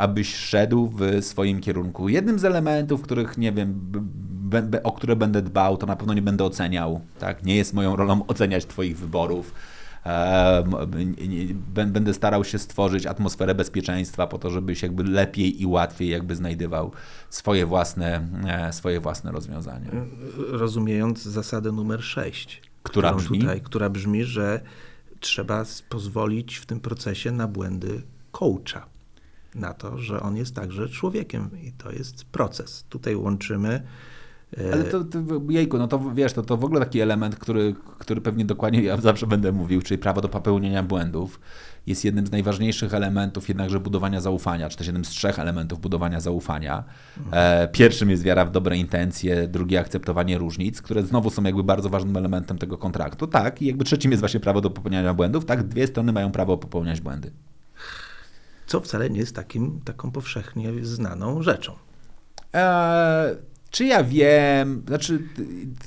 [0.00, 2.08] abyś szedł w swoim kierunku.
[2.08, 3.92] Jednym z elementów, których nie wiem,
[4.82, 7.00] o które będę dbał, to na pewno nie będę oceniał.
[7.18, 7.44] Tak?
[7.44, 9.54] Nie jest moją rolą oceniać Twoich wyborów.
[10.06, 10.64] e,
[11.86, 16.92] będę starał się stworzyć atmosferę bezpieczeństwa po to, żebyś jakby lepiej i łatwiej jakby znajdywał
[17.30, 19.90] swoje własne, e, swoje własne rozwiązania.
[20.48, 22.62] Rozumiejąc zasadę numer 6.
[22.82, 23.38] Która brzmi?
[23.38, 24.60] Tutaj, która brzmi, że
[25.20, 28.99] trzeba pozwolić w tym procesie na błędy coacha.
[29.54, 32.84] Na to, że on jest także człowiekiem i to jest proces.
[32.88, 33.82] Tutaj łączymy
[34.58, 37.74] E, Ale to, to jejku, no to wiesz, to, to w ogóle taki element, który,
[37.98, 41.40] który pewnie dokładnie ja zawsze będę mówił, czyli prawo do popełnienia błędów,
[41.86, 46.20] jest jednym z najważniejszych elementów jednakże budowania zaufania, czy też jednym z trzech elementów budowania
[46.20, 46.84] zaufania.
[47.32, 51.88] E, pierwszym jest wiara w dobre intencje, drugie akceptowanie różnic, które znowu są jakby bardzo
[51.88, 53.26] ważnym elementem tego kontraktu.
[53.26, 55.44] Tak, i jakby trzecim jest właśnie prawo do popełniania błędów.
[55.44, 57.30] Tak, dwie strony mają prawo popełniać błędy.
[58.70, 61.72] Co wcale nie jest takim, taką powszechnie znaną rzeczą.
[62.52, 63.36] Eee,
[63.70, 65.22] czy ja wiem, znaczy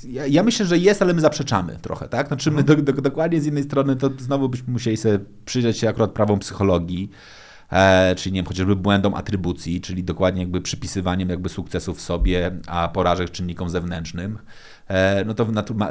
[0.08, 2.28] ja, ja, myślę, że jest, ale my zaprzeczamy trochę, tak?
[2.28, 5.88] Znaczy my do, do, dokładnie z jednej strony to znowu byśmy musieli sobie przyjrzeć się
[5.88, 7.10] akurat prawom psychologii,
[7.70, 12.88] e, czyli nie wiem, chociażby błędom atrybucji, czyli dokładnie jakby przypisywaniem jakby sukcesów sobie, a
[12.88, 14.38] porażek czynnikom zewnętrznym.
[14.88, 15.46] E, no to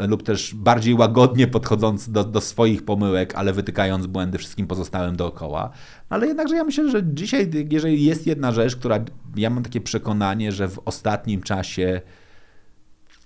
[0.08, 5.70] lub też bardziej łagodnie podchodząc do, do swoich pomyłek, ale wytykając błędy wszystkim pozostałym dookoła.
[6.10, 9.00] Ale jednakże ja myślę, że dzisiaj, jeżeli jest jedna rzecz, która
[9.36, 12.02] ja mam takie przekonanie, że w ostatnim czasie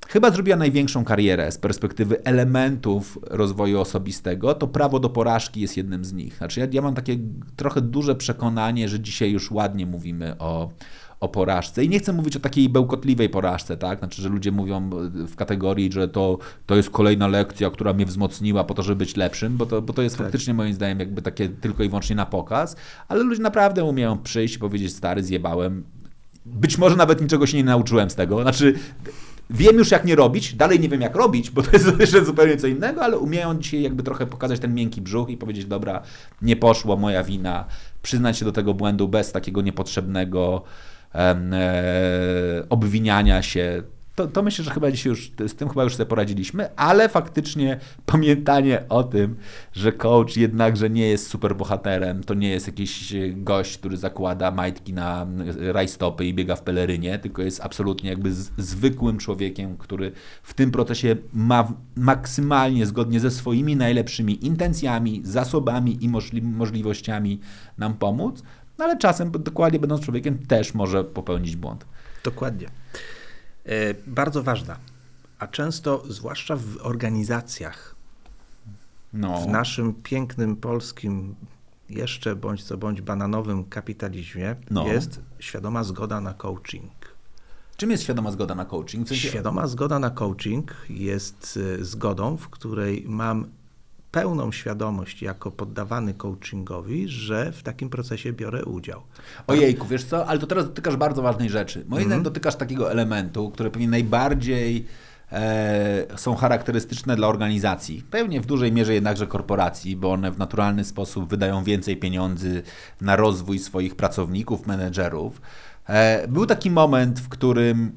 [0.08, 6.06] chyba zrobiła największą karierę z perspektywy elementów rozwoju osobistego, to prawo do porażki jest jednym
[6.06, 6.38] z nich.
[6.38, 7.18] Znaczy ja, ja mam takie
[7.56, 10.70] trochę duże przekonanie, że dzisiaj już ładnie mówimy o,
[11.20, 11.84] o porażce.
[11.84, 14.00] I nie chcę mówić o takiej bełkotliwej porażce, tak?
[14.00, 18.64] Znaczy, że ludzie mówią w kategorii, że to, to jest kolejna lekcja, która mnie wzmocniła
[18.64, 20.26] po to, żeby być lepszym, bo to, bo to jest tak.
[20.26, 22.76] faktycznie moim zdaniem jakby takie tylko i wyłącznie na pokaz,
[23.08, 25.84] ale ludzie naprawdę umieją przyjść i powiedzieć, stary, zjebałem.
[26.46, 28.42] Być może nawet niczego się nie nauczyłem z tego.
[28.42, 28.74] Znaczy,
[29.50, 32.58] wiem już jak nie robić, dalej nie wiem jak robić, bo to jest jeszcze zupełnie
[32.58, 36.02] co innego, ale umieją dzisiaj jakby trochę pokazać ten miękki brzuch i powiedzieć, dobra,
[36.42, 37.66] nie poszło, moja wina,
[38.02, 40.64] przyznać się do tego błędu bez takiego niepotrzebnego
[42.70, 43.84] obwiniania się.
[44.16, 47.80] To, to, myślę, że chyba dzisiaj już z tym chyba już sobie poradziliśmy, ale faktycznie
[48.06, 49.36] pamiętanie o tym,
[49.74, 54.94] że coach jednakże nie jest super bohaterem, to nie jest jakiś gość, który zakłada majtki
[54.94, 55.28] na
[55.58, 60.12] rajstopy i biega w pelerynie, tylko jest absolutnie jakby z, zwykłym człowiekiem, który
[60.44, 67.40] w tym procesie ma maksymalnie zgodnie ze swoimi najlepszymi intencjami, zasobami i możli możliwościami
[67.78, 68.44] nam pomóc,
[68.78, 71.86] no ale czasem, dokładnie będąc człowiekiem, też może popełnić błąd.
[72.24, 72.68] Dokładnie.
[73.66, 74.78] E, bardzo ważna,
[75.40, 77.96] a często, zwłaszcza w organizacjach,
[79.14, 79.42] no.
[79.42, 81.36] w naszym pięknym polskim,
[81.90, 84.88] jeszcze bądź co bądź bananowym kapitalizmie, no.
[84.88, 87.18] jest świadoma zgoda na coaching.
[87.78, 89.10] Czym jest świadoma zgoda na coaching?
[89.10, 93.46] Świadoma zgoda na coaching jest e, zgodą, w której mam
[94.12, 99.02] pełną świadomość jako poddawany coachingowi, że w takim procesie biorę udział.
[99.48, 101.80] Ojejku, wiesz co, ale to teraz dotykasz bardzo ważnej rzeczy.
[101.88, 102.06] Moim mm.
[102.06, 104.86] zdaniem dotykasz takiego elementu, który pewnie najbardziej
[105.32, 108.04] e, są charakterystyczne dla organizacji.
[108.12, 112.64] Pewnie w dużej mierze jednakże korporacji, bo one w naturalny sposób wydają więcej pieniędzy
[113.02, 115.42] na rozwój swoich pracowników, menedżerów.
[115.88, 117.92] E, był taki moment, w którym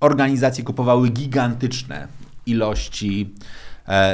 [0.00, 2.08] organizacje kupowały gigantyczne
[2.46, 3.34] ilości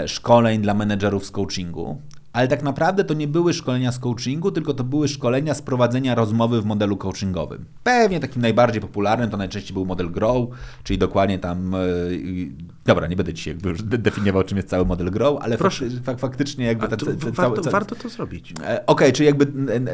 [0.06, 1.98] szkoleń dla menedżerów z coachingu,
[2.32, 6.14] ale tak naprawdę to nie były szkolenia z coachingu, tylko to były szkolenia z prowadzenia
[6.14, 7.64] rozmowy w modelu coachingowym.
[7.82, 10.48] Pewnie takim najbardziej popularnym to najczęściej był model Grow,
[10.84, 11.72] czyli dokładnie tam.
[12.10, 12.50] Yy,
[12.84, 15.56] dobra, nie będę dzisiaj jakby już definiował, czym jest cały model Grow, ale
[16.04, 16.88] fak, faktycznie jakby.
[16.88, 18.52] Ta, ta, ta, warto, warto to zrobić.
[18.52, 19.46] E, Okej, okay, czyli jakby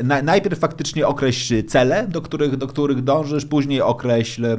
[0.05, 4.57] na, najpierw faktycznie określ cele, do których, do których dążysz, później określ e,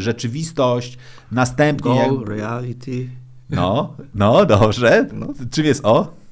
[0.00, 0.98] rzeczywistość,
[1.32, 1.94] następnie.
[1.94, 3.21] Goal, jak, reality.
[3.52, 5.06] No, no, dobrze.
[5.12, 6.22] No, czym jest O?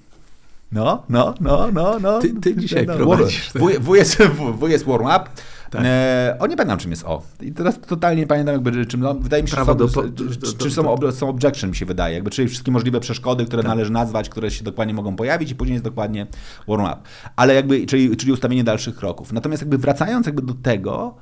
[0.72, 2.18] No, no, no, no, no.
[2.18, 3.50] Ty, ty dzisiaj no, prowadzisz.
[3.54, 4.16] W, w, jest,
[4.61, 5.24] w, jest warm-up.
[5.70, 5.83] Tak.
[5.85, 7.22] E, o, nie pamiętam, czym jest O.
[7.40, 10.09] I teraz totalnie nie pamiętam, jakby, czym, no, wydaje mi się, Prawo że są, do,
[10.09, 13.44] do, czy, czy są, ob, są objection, mi się wydaje, jakby, czyli wszystkie możliwe przeszkody,
[13.44, 13.68] które tak.
[13.68, 16.26] należy nazwać, które się dokładnie mogą pojawić i później jest dokładnie
[16.68, 16.96] warm-up.
[17.37, 19.33] Ale jakby, czyli, czyli ustawienie dalszych kroków.
[19.33, 21.14] Natomiast jakby wracając jakby do tego,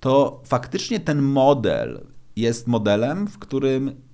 [0.00, 2.00] to faktycznie ten model
[2.36, 4.05] jest modelem, w którym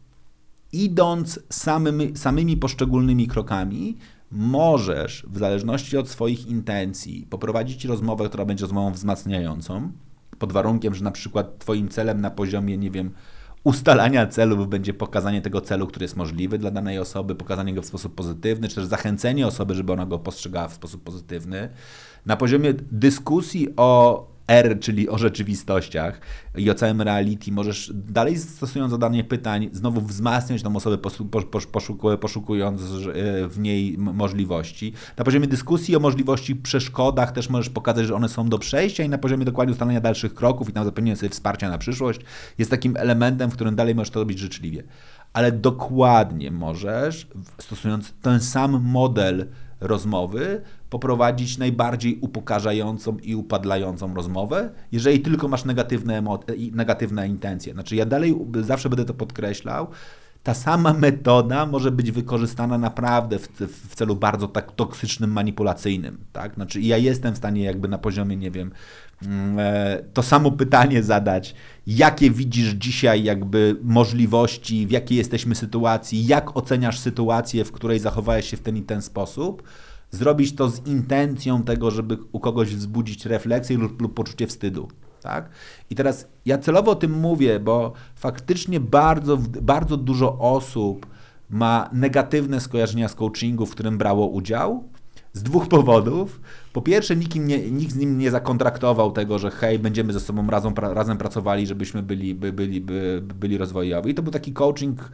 [0.73, 3.97] idąc samymi, samymi poszczególnymi krokami,
[4.31, 9.93] możesz, w zależności od swoich intencji, poprowadzić rozmowę, która będzie rozmową wzmacniającą,
[10.39, 13.11] pod warunkiem, że na przykład Twoim celem na poziomie, nie wiem,
[13.65, 17.87] ustalania celów będzie pokazanie tego celu, który jest możliwy dla danej osoby, pokazanie go w
[17.87, 21.69] sposób pozytywny, czy też zachęcenie osoby, żeby ona go postrzegała w sposób pozytywny.
[22.27, 26.21] Na poziomie dyskusji o R, czyli o rzeczywistościach
[26.57, 30.99] i o całym reality, możesz dalej stosując zadanie pytań, znowu wzmacniać tą osobę,
[32.21, 34.93] poszukując e, w niej możliwości.
[35.17, 39.09] Na poziomie dyskusji o możliwości, przeszkodach też możesz pokazać, że one są do przejścia i
[39.09, 42.21] na poziomie dokładnie ustalenia dalszych kroków i tam zapewnienia sobie wsparcia na przyszłość
[42.59, 44.83] jest takim elementem, w którym dalej możesz to robić życzliwie.
[45.33, 47.27] Ale dokładnie możesz,
[47.59, 49.47] stosując ten sam model
[49.81, 56.23] rozmowy, poprowadzić najbardziej upokarzającą i upadlającą rozmowę, jeżeli tylko masz negatywne,
[56.73, 57.73] negatywne intencje.
[57.73, 59.87] Znaczy, ja dalej zawsze będę to podkreślał.
[60.43, 63.49] Ta sama metoda może być wykorzystana naprawdę w,
[63.89, 66.19] w celu bardzo tak toksycznym, manipulacyjnym.
[66.33, 66.55] Tak?
[66.55, 68.71] Znaczy, ja jestem w stanie, jakby na poziomie, nie wiem,
[69.23, 71.55] mm, e, to samo pytanie zadać,
[71.87, 78.51] jakie widzisz dzisiaj jakby możliwości, w jakiej jesteśmy sytuacji, jak oceniasz sytuację, w której zachowałeś
[78.51, 79.63] się w ten i ten sposób
[80.13, 84.89] zrobić to z intencją tego, żeby u kogoś wzbudzić refleksję lub, lub poczucie wstydu.
[85.23, 85.51] Tak?
[85.91, 91.07] I teraz ja celowo o tym mówię, bo faktycznie bardzo, bardzo dużo osób
[91.51, 94.85] ma negatywne skojarzenia z coachingu, w którym brało udział.
[95.33, 96.41] Z dwóch powodów.
[96.73, 100.47] Po pierwsze, nikt, nie, nikt z nim nie zakontraktował tego, że hej, będziemy ze sobą
[100.51, 104.11] razem, razem pracowali, żebyśmy byli, by, byli, by, byli rozwojowi.
[104.11, 105.11] I to był taki coaching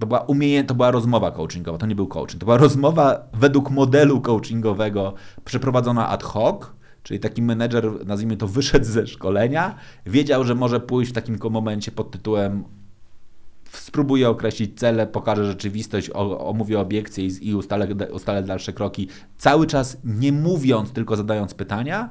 [0.00, 2.40] to była umiejętność, to była rozmowa coachingowa, to nie był coaching.
[2.40, 6.66] To była rozmowa według modelu coachingowego przeprowadzona ad hoc,
[7.02, 9.74] czyli taki menedżer, nazwijmy to, wyszedł ze szkolenia,
[10.06, 12.64] wiedział, że może pójść w takim momencie pod tytułem
[13.72, 19.08] spróbuję określić cele, pokażę rzeczywistość, omówię obiekcje i, ustalę, ustalę dalsze kroki,
[19.38, 22.08] cały czas nie mówiąc, tylko zadając pytania,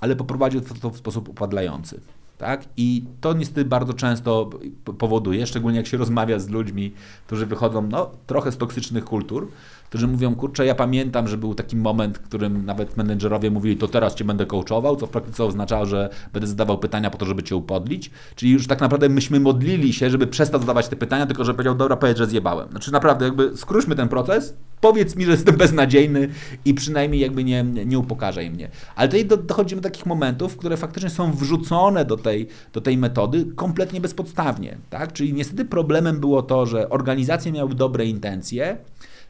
[0.00, 2.00] ale poprowadził to w sposób upadlający.
[2.38, 2.64] Tak?
[2.76, 4.50] I to niestety bardzo często
[4.98, 6.92] powoduje, szczególnie jak się rozmawia z ludźmi,
[7.26, 9.48] którzy wychodzą no, trochę z toksycznych kultur,
[9.94, 13.88] którzy mówią, kurczę, ja pamiętam, że był taki moment, w którym nawet menedżerowie mówili, to
[13.88, 17.42] teraz cię będę coachował, co w praktyce oznaczało, że będę zadawał pytania po to, żeby
[17.42, 18.10] cię upodlić.
[18.36, 21.74] Czyli już tak naprawdę myśmy modlili się, żeby przestał zadawać te pytania, tylko że powiedział,
[21.74, 22.70] dobra, powiedz, że zjebałem.
[22.70, 26.28] Znaczy naprawdę jakby skróćmy ten proces, powiedz mi, że jestem beznadziejny
[26.64, 28.68] i przynajmniej jakby nie, nie upokarzaj mnie.
[28.96, 33.46] Ale tutaj dochodzimy do takich momentów, które faktycznie są wrzucone do tej, do tej metody
[33.56, 34.78] kompletnie bezpodstawnie.
[34.90, 35.12] Tak?
[35.12, 38.76] Czyli niestety problemem było to, że organizacje miały dobre intencje,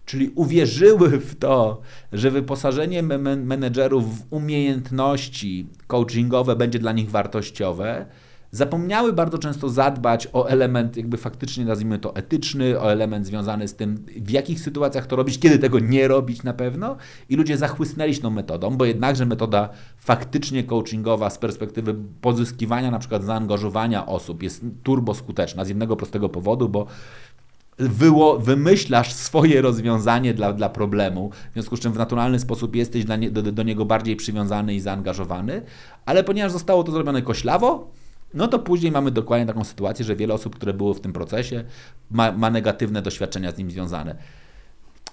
[0.05, 1.81] czyli uwierzyły w to,
[2.13, 3.03] że wyposażenie
[3.37, 8.07] menedżerów w umiejętności coachingowe będzie dla nich wartościowe,
[8.55, 13.75] zapomniały bardzo często zadbać o element, jakby faktycznie nazwijmy to etyczny, o element związany z
[13.75, 16.97] tym, w jakich sytuacjach to robić, kiedy tego nie robić na pewno.
[17.29, 22.99] I ludzie zachłysnęli się tą metodą, bo jednakże metoda faktycznie coachingowa z perspektywy pozyskiwania na
[22.99, 26.87] przykład zaangażowania osób jest turbo skuteczna z jednego prostego powodu, bo
[27.79, 33.05] wyło, wymyślasz swoje rozwiązanie dla, dla problemu, w związku z czym w naturalny sposób jesteś
[33.19, 35.63] nie, do, do niego bardziej przywiązany i zaangażowany,
[36.07, 37.91] ale ponieważ zostało to zrobione koślawo,
[38.35, 41.65] no to później mamy dokładnie taką sytuację, że wiele osób, które było w tym procesie,
[42.11, 44.17] ma, ma negatywne doświadczenia z nim związane.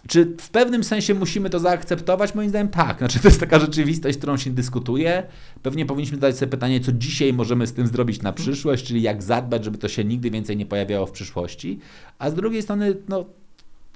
[0.07, 2.35] Czy w pewnym sensie musimy to zaakceptować?
[2.35, 2.97] Moim zdaniem tak.
[2.97, 5.23] Znaczy, to jest taka rzeczywistość, z którą się dyskutuje.
[5.63, 9.23] Pewnie powinniśmy zadać sobie pytanie, co dzisiaj możemy z tym zrobić na przyszłość, czyli jak
[9.23, 11.79] zadbać, żeby to się nigdy więcej nie pojawiało w przyszłości.
[12.19, 13.25] A z drugiej strony, no,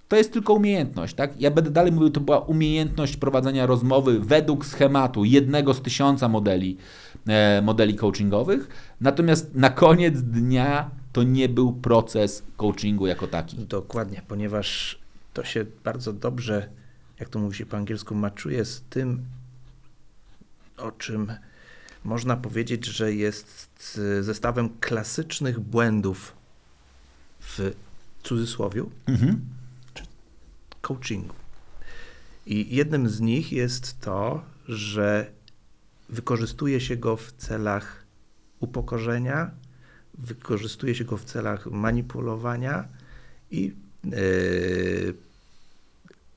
[0.07, 1.41] to jest tylko umiejętność, tak?
[1.41, 6.77] Ja będę dalej mówił, to była umiejętność prowadzenia rozmowy według schematu jednego z tysiąca modeli,
[7.27, 8.69] e, modeli coachingowych.
[9.01, 13.57] Natomiast na koniec dnia to nie był proces coachingu jako taki.
[13.57, 14.99] Dokładnie, ponieważ
[15.35, 16.69] to się bardzo dobrze,
[17.19, 19.25] jak to mówi się po angielsku, maczuje z tym,
[20.77, 21.33] o czym
[22.03, 26.35] można powiedzieć, że jest zestawem klasycznych błędów
[27.39, 27.73] w
[28.23, 29.41] cudzysłowie mhm.
[30.81, 31.35] coachingu.
[32.45, 35.31] I jednym z nich jest to, że
[36.09, 38.05] wykorzystuje się go w celach
[38.59, 39.51] upokorzenia,
[40.17, 42.87] wykorzystuje się go w celach manipulowania
[43.51, 45.24] i yy,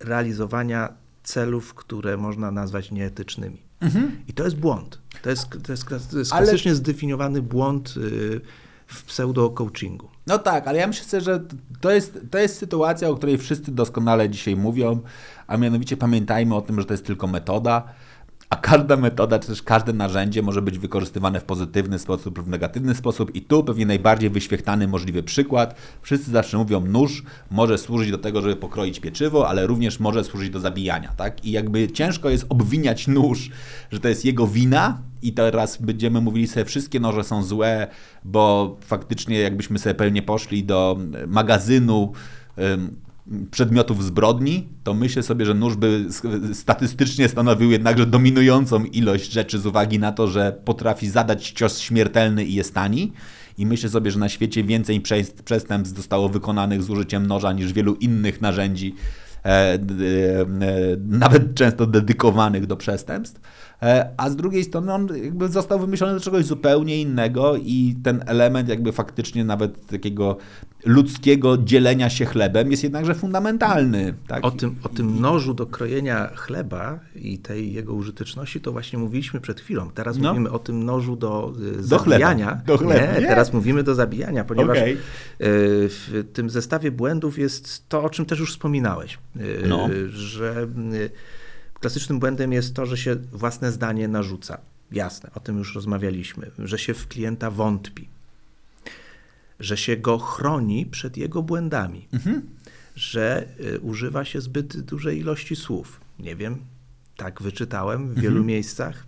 [0.01, 3.63] realizowania celów, które można nazwać nieetycznymi.
[3.81, 4.25] Mhm.
[4.29, 4.99] I to jest błąd.
[5.23, 6.77] To jest, to jest, to jest klasycznie ale...
[6.77, 8.41] zdefiniowany błąd yy,
[8.87, 10.07] w pseudo-coachingu.
[10.27, 11.45] No tak, ale ja myślę, że
[11.81, 15.01] to jest, to jest sytuacja, o której wszyscy doskonale dzisiaj mówią,
[15.47, 17.95] a mianowicie pamiętajmy o tym, że to jest tylko metoda
[18.51, 22.51] a każda metoda, czy też każde narzędzie może być wykorzystywane w pozytywny sposób lub w
[22.51, 25.75] negatywny sposób i tu pewnie najbardziej wyświechtany możliwy przykład.
[26.03, 30.51] Wszyscy zawsze mówią, nóż może służyć do tego, żeby pokroić pieczywo, ale również może służyć
[30.51, 31.45] do zabijania, tak?
[31.45, 33.51] I jakby ciężko jest obwiniać nóż,
[33.91, 37.87] że to jest jego wina, i teraz będziemy mówili sobie, wszystkie noże są złe,
[38.25, 42.13] bo faktycznie jakbyśmy sobie pewnie poszli do magazynu
[43.51, 46.07] przedmiotów zbrodni, to myślę sobie, że nóż by
[46.53, 52.45] statystycznie stanowił jednakże dominującą ilość rzeczy z uwagi na to, że potrafi zadać cios śmiertelny
[52.45, 53.13] i jest tani.
[53.59, 55.03] I myślę sobie, że na świecie więcej
[55.45, 58.95] przestępstw zostało wykonanych z użyciem noża niż wielu innych narzędzi,
[59.45, 59.79] e, e,
[61.09, 63.41] nawet często dedykowanych do przestępstw.
[63.83, 68.25] E, a z drugiej strony on jakby został wymyślony do czegoś zupełnie innego i ten
[68.27, 70.37] element jakby faktycznie nawet takiego
[70.85, 74.15] ludzkiego dzielenia się chlebem jest jednakże fundamentalny.
[74.27, 74.45] Tak?
[74.45, 79.41] O, tym, o tym nożu do krojenia chleba i tej jego użyteczności to właśnie mówiliśmy
[79.41, 79.91] przed chwilą.
[79.91, 80.29] Teraz no.
[80.29, 82.47] mówimy o tym nożu do, y, do zabijania.
[82.47, 82.63] Chleba.
[82.67, 83.13] Do chleba.
[83.15, 84.97] Nie, Nie, teraz mówimy do zabijania, ponieważ okay.
[85.41, 89.19] w tym zestawie błędów jest to, o czym też już wspominałeś,
[89.69, 89.89] no.
[90.09, 90.67] że
[91.81, 94.61] Klasycznym błędem jest to, że się własne zdanie narzuca.
[94.93, 98.09] Jasne, o tym już rozmawialiśmy, że się w klienta wątpi,
[99.61, 102.43] że się go chroni przed jego błędami, mhm.
[102.95, 106.01] że y, używa się zbyt dużej ilości słów.
[106.19, 106.59] Nie wiem,
[107.17, 108.23] tak wyczytałem w mhm.
[108.23, 109.07] wielu miejscach.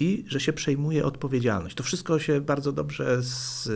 [0.00, 1.76] I że się przejmuje odpowiedzialność.
[1.76, 3.68] To wszystko się bardzo dobrze z,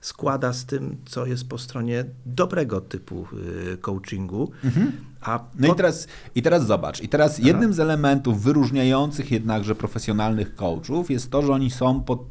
[0.00, 3.26] składa z tym, co jest po stronie dobrego typu
[3.72, 4.50] y, coachingu.
[4.64, 4.92] Mhm.
[5.20, 7.48] A no i, teraz, i teraz zobacz, i teraz Aha.
[7.48, 12.24] jednym z elementów wyróżniających jednakże profesjonalnych coachów jest to, że oni są pod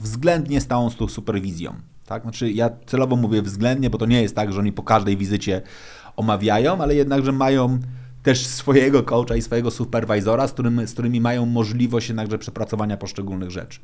[0.00, 1.74] względnie stałą superwizją.
[2.06, 2.22] Tak?
[2.22, 5.62] Znaczy ja celowo mówię względnie, bo to nie jest tak, że oni po każdej wizycie
[6.16, 7.78] omawiają, ale jednakże mają
[8.22, 13.50] też swojego coacha i swojego superwizora, z, którym, z którymi mają możliwość jednakże przepracowania poszczególnych
[13.50, 13.80] rzeczy.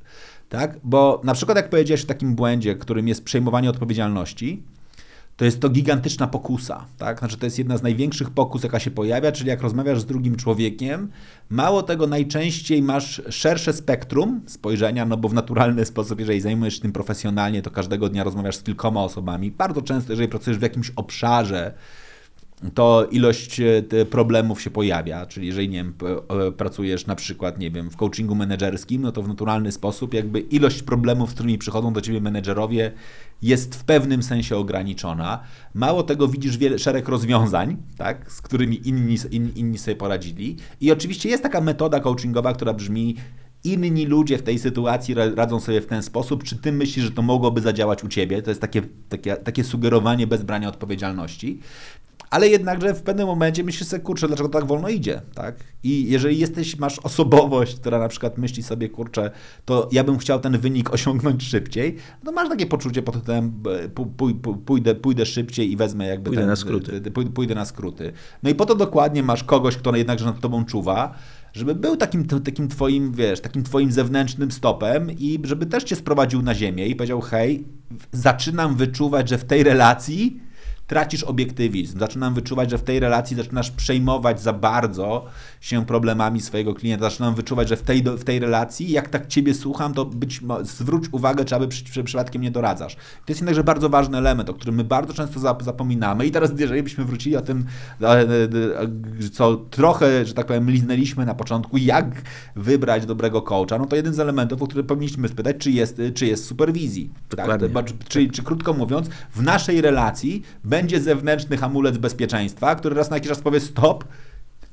[0.48, 0.78] Tak?
[0.84, 4.62] Bo na przykład jak powiedziałeś w takim błędzie, którym jest przejmowanie odpowiedzialności,
[5.36, 6.84] to jest to gigantyczna pokusa.
[6.98, 7.18] Tak?
[7.18, 10.36] Znaczy, to jest jedna z największych pokus, jaka się pojawia, czyli jak rozmawiasz z drugim
[10.36, 11.10] człowiekiem,
[11.50, 16.80] mało tego, najczęściej masz szersze spektrum spojrzenia, no bo w naturalny sposób, jeżeli zajmujesz się
[16.80, 19.50] tym profesjonalnie, to każdego dnia rozmawiasz z kilkoma osobami.
[19.50, 21.74] Bardzo często, jeżeli pracujesz w jakimś obszarze,
[22.74, 25.94] to ilość e, problemów się pojawia, czyli jeżeli nie wiem,
[26.46, 30.40] e, pracujesz na przykład, nie wiem, w coachingu menedżerskim, no to w naturalny sposób jakby
[30.40, 32.92] ilość problemów, z którymi przychodzą do ciebie menedżerowie
[33.42, 35.40] jest w pewnym sensie ograniczona.
[35.74, 40.92] Mało tego, widzisz wiele, szereg rozwiązań, tak, z którymi inni, inni, inni sobie poradzili i
[40.92, 43.16] oczywiście jest taka metoda coachingowa, która brzmi
[43.64, 47.22] inni ludzie w tej sytuacji radzą sobie w ten sposób, czy ty myślisz, że to
[47.22, 48.42] mogłoby zadziałać u ciebie?
[48.42, 51.60] To jest takie, takie, takie sugerowanie bez brania odpowiedzialności
[52.30, 55.56] ale jednakże w pewnym momencie myślisz sobie, kurczę, dlaczego tak wolno idzie, tak?
[55.82, 59.30] I jeżeli jesteś, masz osobowość, która na przykład myśli sobie, kurczę,
[59.64, 63.62] to ja bym chciał ten wynik osiągnąć szybciej, no masz takie poczucie pod tytułem
[64.66, 67.02] pójdę, pójdę szybciej i wezmę jakby pójdę ten, na skróty.
[67.34, 68.12] Pójdę na skróty.
[68.42, 71.14] No i po to dokładnie masz kogoś, kto jednakże nad tobą czuwa,
[71.52, 76.42] żeby był takim, takim twoim, wiesz, takim twoim zewnętrznym stopem i żeby też cię sprowadził
[76.42, 77.64] na ziemię i powiedział, hej,
[78.12, 80.47] zaczynam wyczuwać, że w tej relacji
[80.88, 81.98] tracisz obiektywizm.
[81.98, 85.26] Zaczynam wyczuwać, że w tej relacji zaczynasz przejmować za bardzo
[85.60, 87.10] się problemami swojego klienta.
[87.10, 91.04] Zaczynam wyczuwać, że w tej, w tej relacji, jak tak ciebie słucham, to być, zwróć
[91.12, 92.94] uwagę, czy aby przy, przy, przypadkiem nie doradzasz.
[92.96, 96.26] To jest jednakże bardzo ważny element, o którym my bardzo często zapominamy.
[96.26, 97.64] I teraz, jeżeli byśmy wrócili o tym,
[98.00, 102.22] e, e, e, co trochę, że tak powiem, liznęliśmy na początku, jak
[102.56, 106.26] wybrać dobrego coacha, no to jeden z elementów, o który powinniśmy spytać, czy jest, czy
[106.26, 107.10] jest superwizji.
[107.36, 107.46] Tak?
[108.08, 113.28] Czy, czy krótko mówiąc, w naszej relacji będzie zewnętrzny hamulec bezpieczeństwa, który raz na jakiś
[113.28, 114.04] czas powie stop,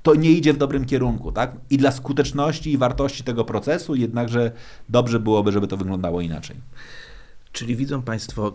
[0.03, 1.55] to nie idzie w dobrym kierunku, tak?
[1.69, 4.51] I dla skuteczności i wartości tego procesu jednakże
[4.89, 6.55] dobrze byłoby, żeby to wyglądało inaczej.
[7.51, 8.53] Czyli widzą Państwo,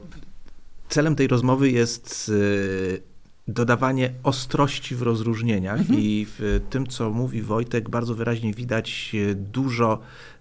[0.88, 3.02] celem tej rozmowy jest y,
[3.48, 6.00] dodawanie ostrości w rozróżnieniach mhm.
[6.00, 9.98] i w tym, co mówi Wojtek, bardzo wyraźnie widać y, dużo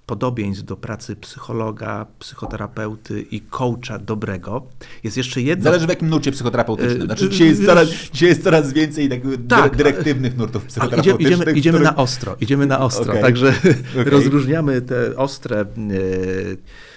[0.10, 4.68] podobieństw do pracy psychologa, psychoterapeuty i coacha dobrego.
[5.04, 5.64] Jest jeszcze jedno...
[5.64, 7.06] Zależy w jakim nurcie psychoterapeutycznym.
[7.06, 11.32] Znaczy, e, dzisiaj, jest coraz, dzisiaj jest coraz więcej tak, tak dyrektywnych nurtów psychoterapeutycznych.
[11.32, 13.12] Idziemy, idziemy, idziemy na ostro, idziemy na ostro.
[13.12, 13.22] Okay.
[13.22, 13.54] Także
[13.92, 14.04] okay.
[14.04, 15.66] rozróżniamy te ostre, e,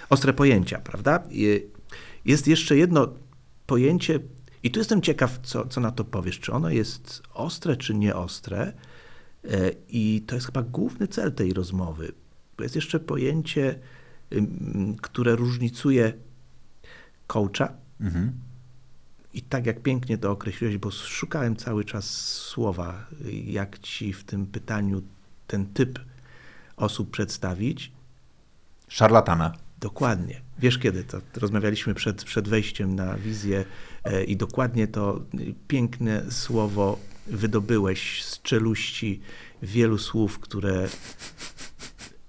[0.09, 1.23] ostre pojęcia, prawda?
[2.25, 3.07] Jest jeszcze jedno
[3.65, 4.19] pojęcie,
[4.63, 6.39] i tu jestem ciekaw, co, co na to powiesz.
[6.39, 8.73] Czy ono jest ostre, czy nieostre?
[9.51, 12.13] E, I to jest chyba główny cel tej rozmowy
[12.63, 13.79] jest jeszcze pojęcie,
[15.01, 16.13] które różnicuje
[17.27, 17.73] coacha.
[18.01, 18.31] Mhm.
[19.33, 23.05] I tak jak pięknie to określiłeś, bo szukałem cały czas słowa,
[23.45, 25.01] jak ci w tym pytaniu
[25.47, 25.99] ten typ
[26.77, 27.91] osób przedstawić.
[28.87, 29.53] Szarlatana.
[29.79, 30.41] Dokładnie.
[30.59, 31.21] Wiesz kiedy to?
[31.35, 33.65] Rozmawialiśmy przed, przed wejściem na wizję
[34.03, 35.21] e, i dokładnie to
[35.67, 39.21] piękne słowo wydobyłeś z czeluści
[39.61, 40.87] wielu słów, które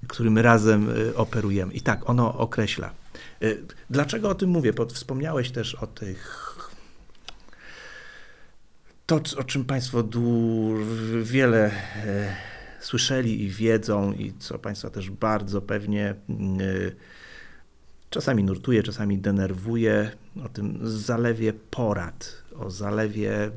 [0.08, 1.72] którym razem y, operujemy.
[1.72, 2.90] I tak, ono określa.
[3.42, 4.72] Y, dlaczego o tym mówię?
[4.72, 6.54] Bo wspomniałeś też o tych
[9.06, 10.04] to, o czym Państwo
[11.22, 12.36] wiele e,
[12.80, 16.14] słyszeli i wiedzą, i co Państwa też bardzo pewnie
[18.10, 20.10] czasami nurtuje, czasami denerwuje,
[20.44, 23.50] o tym zalewie porad, o zalewie e,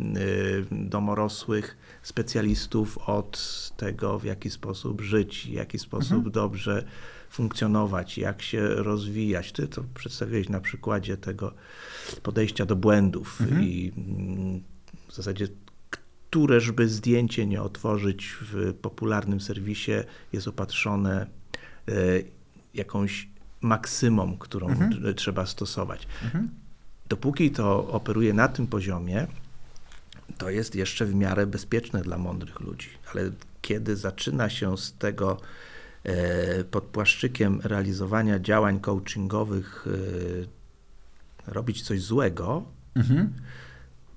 [0.71, 3.39] domorosłych specjalistów od
[3.77, 6.83] tego, w jaki sposób żyć, w jaki sposób dobrze
[7.29, 9.51] funkcjonować, jak się rozwijać.
[9.51, 11.53] Ty to przedstawiłeś na przykładzie tego
[12.23, 14.63] podejścia do błędów i mm,
[15.07, 15.47] w zasadzie
[16.29, 19.91] któreżby zdjęcie nie otworzyć w popularnym serwisie
[20.33, 21.27] jest opatrzone
[21.87, 21.91] e,
[22.73, 23.29] jakąś
[23.61, 26.07] maksymą, którą t- trzeba stosować.
[27.09, 29.27] Dopóki to operuje na tym poziomie,
[30.37, 33.31] to jest jeszcze w miarę bezpieczne dla mądrych ludzi, ale
[33.61, 35.37] kiedy zaczyna się z tego
[36.03, 39.87] e, pod płaszczykiem realizowania działań coachingowych
[41.47, 42.63] e, robić coś złego,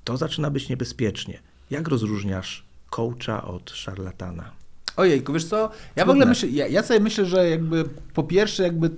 [0.04, 1.40] to zaczyna być niebezpiecznie.
[1.70, 4.50] Jak rozróżniasz coacha od szarlatana?
[4.96, 7.84] Ojejku, wiesz co, ja w ogóle myślę, ja, ja sobie myślę, że jakby
[8.14, 8.90] po pierwsze jakby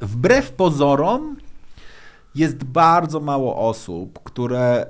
[0.00, 1.36] wbrew pozorom
[2.38, 4.86] jest bardzo mało osób, które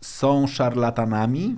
[0.00, 1.56] są szarlatanami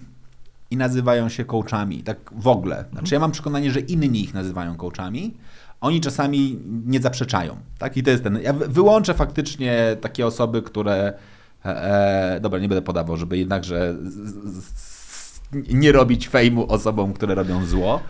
[0.70, 2.84] i nazywają się coachami, tak w ogóle.
[2.92, 5.34] Znaczy ja mam przekonanie, że inni ich nazywają coachami,
[5.80, 7.96] oni czasami nie zaprzeczają, tak?
[7.96, 11.12] I to jest ten, ja wy- wyłączę faktycznie takie osoby, które
[11.64, 14.14] e, e, dobra, nie będę podawał, żeby jednakże z,
[14.54, 18.00] z, z, nie robić fejmu osobom, które robią zło,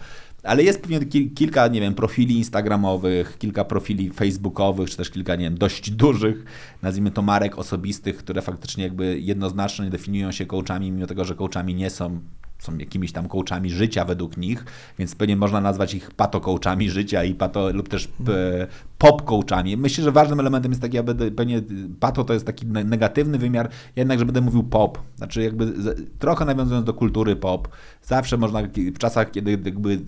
[0.45, 5.37] ale jest pewnie kil, kilka, nie wiem, profili instagramowych, kilka profili facebookowych, czy też kilka,
[5.37, 6.45] nie wiem, dość dużych,
[6.83, 11.75] nazwijmy to marek osobistych, które faktycznie jakby jednoznacznie definiują się coachami, mimo tego, że coachami
[11.75, 12.21] nie są,
[12.65, 14.65] są jakimiś tam coachami życia według nich,
[14.99, 18.67] więc pewnie można nazwać ich pato-coachami życia i pato, lub też e,
[18.99, 19.77] pop-coachami.
[19.77, 21.63] Myślę, że ważnym elementem jest taki, ja będę, pewnie
[22.01, 25.73] pato to jest taki ne- negatywny wymiar, jednak, że będę mówił pop, znaczy jakby
[26.19, 27.69] trochę nawiązując do kultury pop,
[28.03, 28.63] zawsze można
[28.95, 29.99] w czasach, kiedy jakby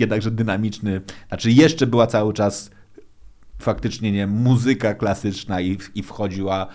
[0.00, 2.70] jednakże dynamiczny, znaczy jeszcze była cały czas
[3.58, 6.66] faktycznie nie muzyka klasyczna i, i wchodziła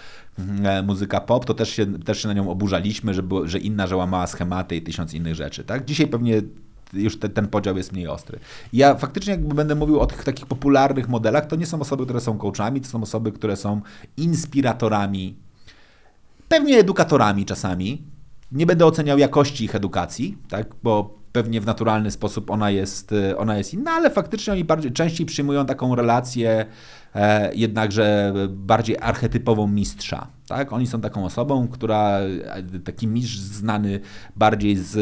[0.84, 3.96] muzyka pop, to też się, też się na nią oburzaliśmy, że, było, że inna, że
[3.96, 5.64] łamała schematy i tysiąc innych rzeczy.
[5.64, 5.86] Tak?
[5.86, 6.42] Dzisiaj pewnie
[6.94, 8.40] już te, ten podział jest mniej ostry.
[8.74, 12.22] Ja faktycznie jakby będę mówił o tych takich popularnych modelach, to nie są osoby, które
[12.22, 13.82] są coachami, to są osoby, które są
[14.18, 15.36] inspiratorami,
[16.48, 18.04] pewnie edukatorami czasami.
[18.52, 20.68] Nie będę oceniał jakości ich edukacji, tak?
[20.84, 24.92] bo pewnie w naturalny sposób ona jest, e, ona jest inna, ale faktycznie oni bardziej,
[24.92, 26.66] częściej przyjmują taką relację e,
[27.54, 30.28] jednakże bardziej archetypową mistrza.
[30.48, 30.74] Tak?
[30.74, 34.00] Oni są taką osobą, która, e, taki mistrz znany
[34.36, 35.02] bardziej z, e,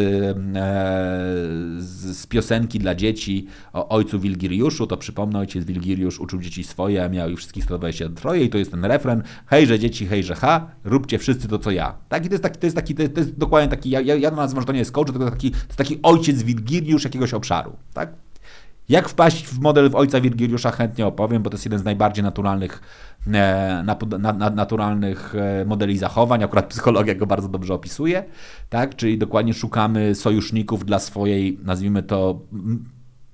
[1.82, 7.04] z, z piosenki dla dzieci o ojcu Wilgiriuszu, to przypomnę, ojciec Wilgiriusz uczył dzieci swoje,
[7.04, 10.68] a miał ich wszystkich 120 troje i to jest ten refren, hejże dzieci, hejże ha,
[10.84, 11.96] róbcie wszyscy to, co ja.
[12.10, 12.26] Tak?
[12.26, 14.16] I to jest taki, to jest, taki, to jest, to jest dokładnie taki, ja, ja
[14.16, 17.34] ja nazywam, że to nie jest coach, tylko taki, to jest taki ojciec Wilgiriusz jakiegoś
[17.34, 17.76] obszaru.
[17.94, 18.14] Tak?
[18.90, 22.82] Jak wpaść w model ojca Wirgiliusza chętnie opowiem, bo to jest jeden z najbardziej naturalnych,
[23.28, 23.84] e,
[24.20, 26.44] na, na, naturalnych e, modeli zachowań.
[26.44, 28.24] Akurat psychologia go bardzo dobrze opisuje.
[28.70, 28.96] Tak?
[28.96, 32.40] Czyli dokładnie szukamy sojuszników dla swojej, nazwijmy to,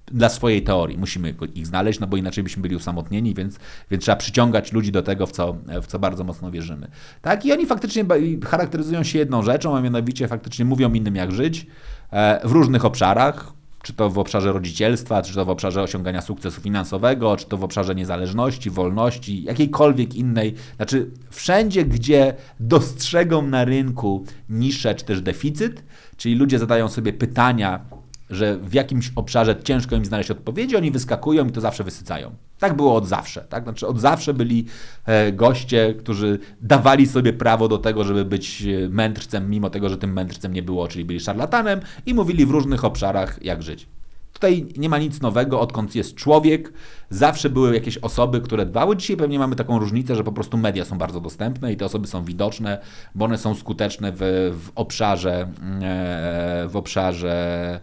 [0.07, 0.97] dla swojej teorii.
[0.97, 3.59] Musimy ich znaleźć, no bo inaczej byśmy byli usamotnieni, więc,
[3.91, 6.87] więc trzeba przyciągać ludzi do tego, w co, w co bardzo mocno wierzymy.
[7.21, 7.45] Tak?
[7.45, 8.05] I oni faktycznie
[8.45, 11.67] charakteryzują się jedną rzeczą, a mianowicie faktycznie mówią innym, jak żyć
[12.11, 16.61] e, w różnych obszarach czy to w obszarze rodzicielstwa, czy to w obszarze osiągania sukcesu
[16.61, 20.53] finansowego, czy to w obszarze niezależności, wolności, jakiejkolwiek innej.
[20.75, 25.83] Znaczy, wszędzie, gdzie dostrzegą na rynku niszę czy też deficyt,
[26.17, 27.85] czyli ludzie zadają sobie pytania,
[28.29, 32.35] że w jakimś obszarze ciężko im znaleźć odpowiedzi, oni wyskakują i to zawsze wysycają.
[32.61, 33.41] Tak było od zawsze.
[33.41, 33.63] Tak?
[33.63, 34.65] Znaczy od zawsze byli
[35.05, 39.97] e, goście, którzy dawali sobie prawo do tego, żeby być e, mędrcem, mimo tego, że
[39.97, 43.87] tym mędrcem nie było, czyli byli szarlatanem i mówili w różnych obszarach, jak żyć.
[44.33, 46.73] Tutaj nie ma nic nowego, odkąd jest człowiek.
[47.09, 48.97] Zawsze były jakieś osoby, które dbały.
[48.97, 52.07] Dzisiaj pewnie mamy taką różnicę, że po prostu media są bardzo dostępne i te osoby
[52.07, 52.81] są widoczne,
[53.15, 54.19] bo one są skuteczne w,
[54.53, 55.47] w obszarze,
[55.81, 57.79] e, w obszarze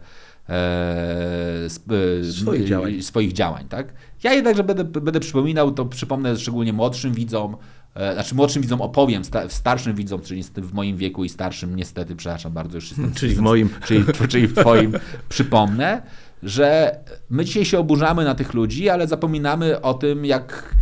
[2.31, 3.03] Swoich działań.
[3.03, 3.93] swoich działań, tak?
[4.23, 7.57] Ja jednakże będę, będę przypominał, to przypomnę szczególnie młodszym widzom,
[7.95, 12.17] e, znaczy młodszym widzom opowiem, sta, starszym widzom, czyli w moim wieku i starszym, niestety,
[12.17, 13.15] przepraszam bardzo, już jestem...
[13.15, 13.69] Czyli w moim.
[13.87, 14.93] Czyli, czyli w twoim
[15.29, 16.03] przypomnę,
[16.43, 16.99] że
[17.31, 20.75] my dzisiaj się oburzamy na tych ludzi, ale zapominamy o tym, jak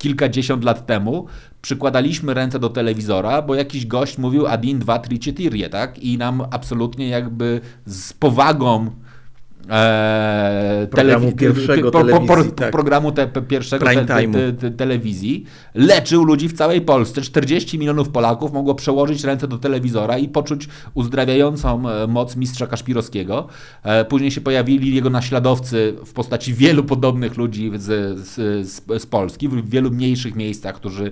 [0.00, 1.26] kilkadziesiąt lat temu
[1.62, 5.98] przykładaliśmy ręce do telewizora, bo jakiś gość mówił Adin 2, 3, 4, tak?
[5.98, 8.90] I nam absolutnie jakby z powagą
[10.90, 12.70] Programu pierwszego po, po, po, telewizji, tak.
[12.70, 14.06] programu te, pierwszego te,
[14.52, 14.86] te, te,
[15.74, 17.22] leczył ludzi w całej Polsce.
[17.22, 23.48] 40 milionów Polaków mogło przełożyć ręce do telewizora i poczuć uzdrawiającą e, moc mistrza Kaszpirowskiego.
[23.82, 28.66] E, Później się pojawili jego naśladowcy w postaci wielu podobnych ludzi z, z,
[29.02, 31.10] z Polski, w wielu mniejszych miejscach, którzy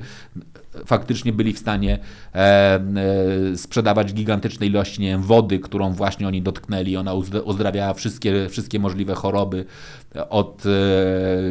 [0.87, 1.99] faktycznie byli w stanie
[2.35, 6.97] e, e, sprzedawać gigantyczne ilości nie wiem, wody, którą właśnie oni dotknęli.
[6.97, 9.65] Ona uzd- uzdrawiała wszystkie, wszystkie możliwe choroby
[10.31, 10.71] od e,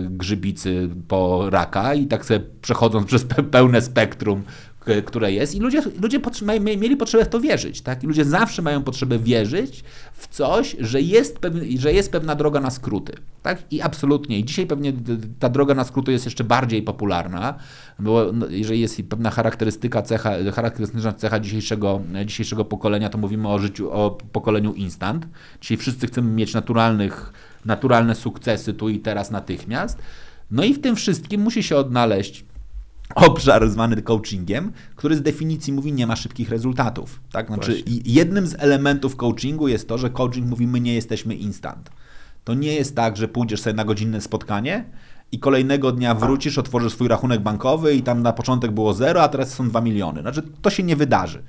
[0.09, 4.43] grzybicy po raka i tak sobie przechodząc przez pe- pełne spektrum
[5.05, 6.19] które jest i ludzie, ludzie
[6.61, 8.03] mieli potrzebę w to wierzyć, tak?
[8.03, 9.83] I ludzie zawsze mają potrzebę wierzyć
[10.13, 13.13] w coś, że jest, pewny, że jest pewna droga na skróty,
[13.43, 13.63] tak?
[13.71, 14.39] I absolutnie.
[14.39, 14.93] I dzisiaj pewnie
[15.39, 17.55] ta droga na skróty jest jeszcze bardziej popularna,
[17.99, 23.59] bo no, jeżeli jest pewna charakterystyka cecha, charakterystyczna cecha dzisiejszego, dzisiejszego pokolenia, to mówimy o
[23.59, 25.27] życiu, o pokoleniu instant.
[25.61, 27.33] Dzisiaj wszyscy chcemy mieć naturalnych,
[27.65, 29.97] naturalne sukcesy tu i teraz natychmiast.
[30.51, 32.45] No i w tym wszystkim musi się odnaleźć
[33.15, 37.19] obszar zwany coachingiem, który z definicji mówi nie ma szybkich rezultatów.
[37.31, 37.47] Tak?
[37.47, 37.99] Znaczy, Właśnie.
[38.05, 41.89] jednym z elementów coachingu jest to, że coaching mówi my nie jesteśmy instant.
[42.43, 44.85] To nie jest tak, że pójdziesz sobie na godzinne spotkanie
[45.31, 49.27] i kolejnego dnia wrócisz, otworzysz swój rachunek bankowy i tam na początek było zero, a
[49.27, 50.21] teraz są 2 miliony.
[50.21, 51.43] Znaczy, to się nie wydarzy.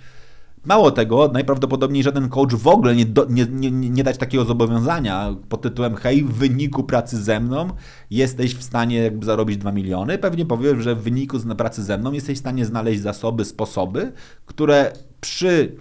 [0.69, 5.37] Mało tego, najprawdopodobniej żaden coach w ogóle nie, do, nie, nie, nie dać takiego zobowiązania
[5.49, 7.69] pod tytułem hej, w wyniku pracy ze mną
[8.11, 10.19] jesteś w stanie jakby zarobić 2 miliony.
[10.19, 14.13] Pewnie powiem, że w wyniku pracy ze mną jesteś w stanie znaleźć zasoby, sposoby,
[14.47, 15.77] które przy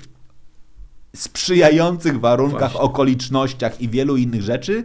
[1.16, 2.80] sprzyjających warunkach, Właśnie.
[2.80, 4.84] okolicznościach i wielu innych rzeczy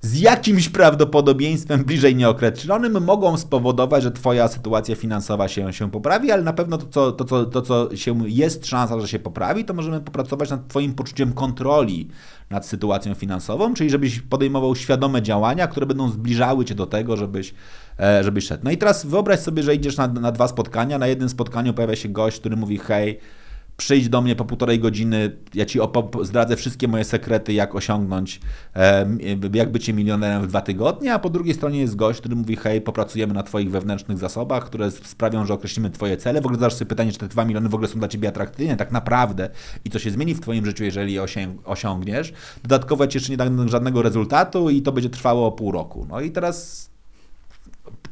[0.00, 6.42] z jakimś prawdopodobieństwem bliżej nieokreślonym mogą spowodować, że Twoja sytuacja finansowa się, się poprawi, ale
[6.42, 9.74] na pewno to co, to, co, to, co się jest szansa, że się poprawi, to
[9.74, 12.08] możemy popracować nad Twoim poczuciem kontroli
[12.50, 17.54] nad sytuacją finansową, czyli żebyś podejmował świadome działania, które będą zbliżały Cię do tego, żebyś,
[18.00, 18.64] e, żebyś szedł.
[18.64, 21.96] No i teraz wyobraź sobie, że idziesz na, na dwa spotkania, na jednym spotkaniu pojawia
[21.96, 23.20] się gość, który mówi hej,
[23.76, 25.78] przyjdź do mnie po półtorej godziny, ja ci
[26.22, 28.40] zdradzę wszystkie moje sekrety, jak osiągnąć,
[29.52, 32.80] jak bycie milionerem w dwa tygodnie, a po drugiej stronie jest gość, który mówi, hej,
[32.80, 36.40] popracujemy na twoich wewnętrznych zasobach, które sprawią, że określimy twoje cele.
[36.40, 38.76] W ogóle zadasz sobie pytanie, czy te dwa miliony w ogóle są dla ciebie atrakcyjne,
[38.76, 39.50] tak naprawdę
[39.84, 41.26] i co się zmieni w twoim życiu, jeżeli je
[41.64, 42.32] osiągniesz.
[42.62, 46.06] Dodatkowo ci jeszcze nie dam żadnego rezultatu i to będzie trwało pół roku.
[46.10, 46.90] No i teraz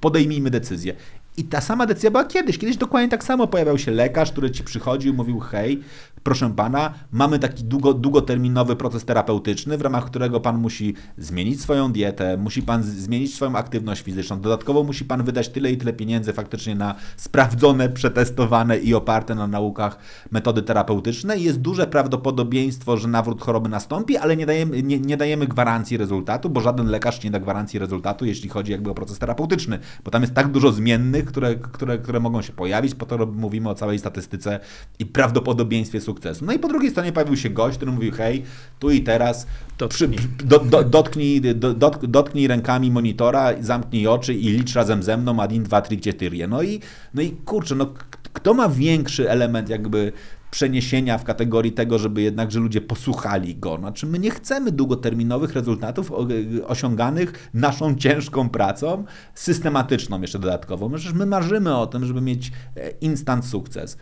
[0.00, 0.94] podejmijmy decyzję.
[1.36, 2.58] I ta sama decyzja była kiedyś.
[2.58, 5.82] Kiedyś dokładnie tak samo pojawiał się lekarz, który ci przychodził, mówił: Hej,
[6.24, 11.92] proszę pana, mamy taki długo, długoterminowy proces terapeutyczny, w ramach którego pan musi zmienić swoją
[11.92, 14.40] dietę, musi pan zmienić swoją aktywność fizyczną.
[14.40, 19.46] Dodatkowo musi pan wydać tyle i tyle pieniędzy faktycznie na sprawdzone, przetestowane i oparte na
[19.46, 19.98] naukach
[20.30, 21.38] metody terapeutyczne.
[21.38, 26.50] Jest duże prawdopodobieństwo, że nawrót choroby nastąpi, ale nie dajemy, nie, nie dajemy gwarancji rezultatu,
[26.50, 30.22] bo żaden lekarz nie da gwarancji rezultatu, jeśli chodzi jakby o proces terapeutyczny, bo tam
[30.22, 33.98] jest tak dużo zmiennych, które, które, które mogą się pojawić, po to mówimy o całej
[33.98, 34.60] statystyce
[34.98, 36.13] i prawdopodobieństwie sukcesu.
[36.42, 38.42] No i po drugiej stronie pojawił się gość, który mówił, hej,
[38.78, 39.46] tu i teraz
[39.88, 40.08] przy,
[40.44, 45.40] do, do, dotknij, do, dot, dotknij rękami monitora, zamknij oczy i licz razem ze mną
[45.40, 46.48] ad in, dwa, tri, cztery.
[46.48, 46.80] No i,
[47.14, 47.86] no i kurczę, no
[48.32, 50.12] kto ma większy element jakby
[50.50, 53.76] przeniesienia w kategorii tego, żeby jednak, że ludzie posłuchali go.
[53.78, 56.28] Znaczy my nie chcemy długoterminowych rezultatów o-
[56.66, 59.04] osiąganych naszą ciężką pracą,
[59.34, 60.90] systematyczną jeszcze dodatkowo.
[60.90, 63.96] Przecież my marzymy o tym, żeby mieć e, instant sukces.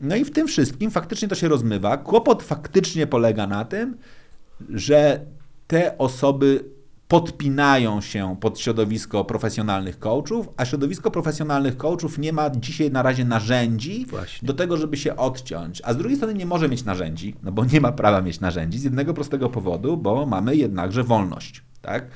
[0.00, 1.96] No i w tym wszystkim faktycznie to się rozmywa.
[1.96, 3.96] Kłopot faktycznie polega na tym,
[4.68, 5.20] że
[5.66, 6.64] te osoby
[7.08, 13.24] podpinają się pod środowisko profesjonalnych coachów, a środowisko profesjonalnych coachów nie ma dzisiaj na razie
[13.24, 14.46] narzędzi Właśnie.
[14.46, 15.82] do tego, żeby się odciąć.
[15.84, 18.78] A z drugiej strony nie może mieć narzędzi, no bo nie ma prawa mieć narzędzi
[18.78, 21.62] z jednego prostego powodu, bo mamy jednakże wolność.
[21.82, 22.06] Tak?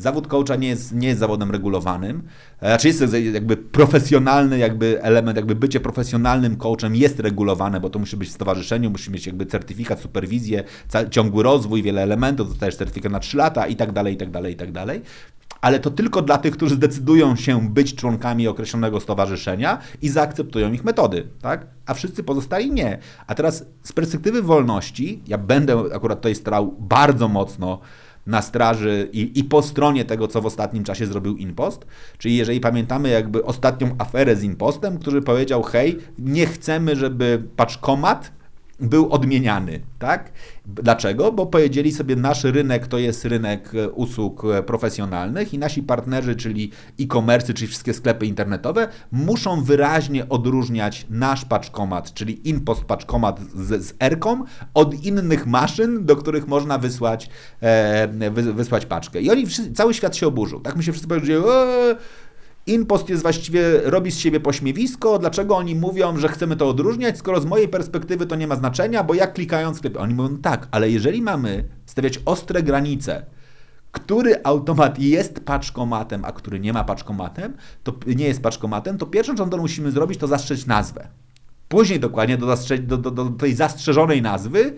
[0.00, 2.22] Zawód coacha nie jest, nie jest zawodem regulowanym.
[2.58, 8.16] Znaczy jest jakby profesjonalny jakby element, jakby bycie profesjonalnym coachem jest regulowane, bo to musi
[8.16, 10.64] być w stowarzyszeniu, musi mieć jakby certyfikat, superwizję,
[11.10, 14.52] ciągły rozwój, wiele elementów, dostajesz certyfikat na 3 lata i tak dalej, i tak dalej,
[14.52, 15.02] i tak dalej.
[15.60, 20.84] Ale to tylko dla tych, którzy zdecydują się być członkami określonego stowarzyszenia i zaakceptują ich
[20.84, 21.66] metody, tak?
[21.86, 22.98] A wszyscy pozostali nie.
[23.26, 27.80] A teraz z perspektywy wolności, ja będę akurat tutaj strał bardzo mocno
[28.26, 31.86] na straży i, i po stronie tego, co w ostatnim czasie zrobił Impost.
[32.18, 38.39] Czyli jeżeli pamiętamy jakby ostatnią aferę z Impostem, który powiedział, hej, nie chcemy, żeby paczkomat
[38.80, 40.32] był odmieniany, tak?
[40.66, 41.32] Dlaczego?
[41.32, 46.36] Bo powiedzieli sobie, nasz rynek to jest rynek e, usług e, profesjonalnych i nasi partnerzy,
[46.36, 46.70] czyli
[47.00, 53.94] e-commerce, czyli wszystkie sklepy internetowe, muszą wyraźnie odróżniać nasz paczkomat, czyli InPost paczkomat z, z
[54.00, 59.20] Erką od innych maszyn, do których można wysłać, e, wy, wysłać paczkę.
[59.20, 60.76] I oni, wszyscy, cały świat się oburzył, tak?
[60.76, 61.96] My się wszyscy powiedzieli, eee,
[62.66, 67.40] Inpost jest właściwie, robi z siebie pośmiewisko, dlaczego oni mówią, że chcemy to odróżniać, skoro
[67.40, 71.22] z mojej perspektywy to nie ma znaczenia, bo jak klikając oni mówią tak, ale jeżeli
[71.22, 73.26] mamy stawiać ostre granice,
[73.92, 79.32] który automat jest paczkomatem, a który nie ma paczkomatem, to nie jest paczkomatem, to pierwszą
[79.32, 81.08] rzeczą, którą musimy zrobić, to zastrzec nazwę.
[81.68, 84.76] Później dokładnie do, do, do, do tej zastrzeżonej nazwy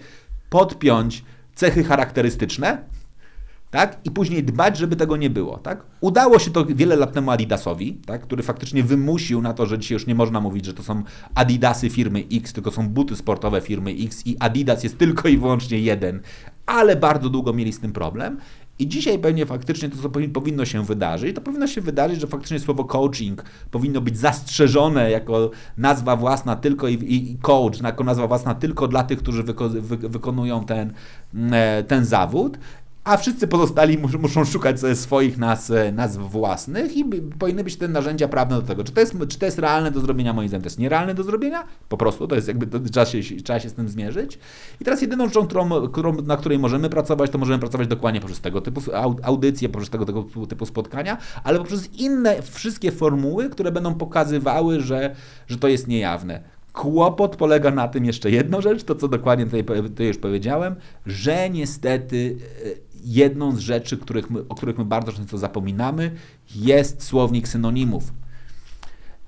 [0.50, 1.24] podpiąć
[1.54, 2.84] cechy charakterystyczne,
[3.72, 3.98] tak?
[4.04, 5.82] I później dbać, żeby tego nie było, tak?
[6.00, 8.22] Udało się to wiele lat temu Adidasowi, tak?
[8.22, 11.02] który faktycznie wymusił na to, że dzisiaj już nie można mówić, że to są
[11.34, 15.78] Adidasy firmy X, tylko są buty sportowe firmy X i Adidas jest tylko i wyłącznie
[15.78, 16.20] jeden,
[16.66, 18.38] ale bardzo długo mieli z tym problem.
[18.78, 22.60] I dzisiaj pewnie faktycznie to, co powinno się wydarzyć, to powinno się wydarzyć, że faktycznie
[22.60, 28.54] słowo coaching powinno być zastrzeżone jako nazwa własna tylko i, i coach, jako nazwa własna
[28.54, 30.92] tylko dla tych, którzy wyko, wy, wykonują ten,
[31.52, 32.58] e, ten zawód
[33.04, 37.04] a wszyscy pozostali mus, muszą szukać sobie swoich nazw, nazw własnych i
[37.38, 38.84] powinny być te narzędzia prawne do tego.
[38.84, 40.32] Czy to, jest, czy to jest realne do zrobienia?
[40.32, 41.64] Moim zdaniem to jest nierealne do zrobienia?
[41.88, 44.38] Po prostu, to jest jakby, to trzeba, się, trzeba się z tym zmierzyć.
[44.80, 48.40] I teraz jedyną rzeczą, którą, którą, na której możemy pracować, to możemy pracować dokładnie poprzez
[48.40, 48.80] tego typu
[49.22, 55.14] audycje, poprzez tego, tego typu spotkania, ale poprzez inne wszystkie formuły, które będą pokazywały, że,
[55.46, 56.42] że to jest niejawne.
[56.82, 60.74] Kłopot polega na tym jeszcze jedną rzecz, to co dokładnie tutaj, tutaj już powiedziałem,
[61.06, 62.36] że niestety
[63.04, 66.10] jedną z rzeczy, których my, o których my bardzo często zapominamy,
[66.54, 68.12] jest słownik synonimów.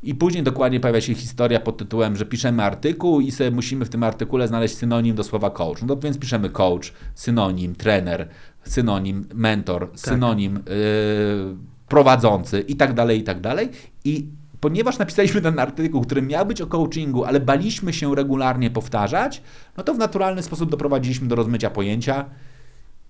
[0.02, 3.88] I później dokładnie pojawia się historia pod tytułem, że piszemy artykuł i sobie musimy w
[3.88, 5.82] tym artykule znaleźć synonim do słowa coach.
[5.82, 8.28] No to więc piszemy coach, synonim, trener,
[8.64, 10.00] synonim, mentor, tak.
[10.00, 11.56] synonim, yy,
[11.88, 13.68] prowadzący i tak dalej, i tak dalej.
[14.04, 14.26] I
[14.64, 19.42] ponieważ napisaliśmy ten artykuł, który miał być o coachingu, ale baliśmy się regularnie powtarzać,
[19.76, 22.24] no to w naturalny sposób doprowadziliśmy do rozmycia pojęcia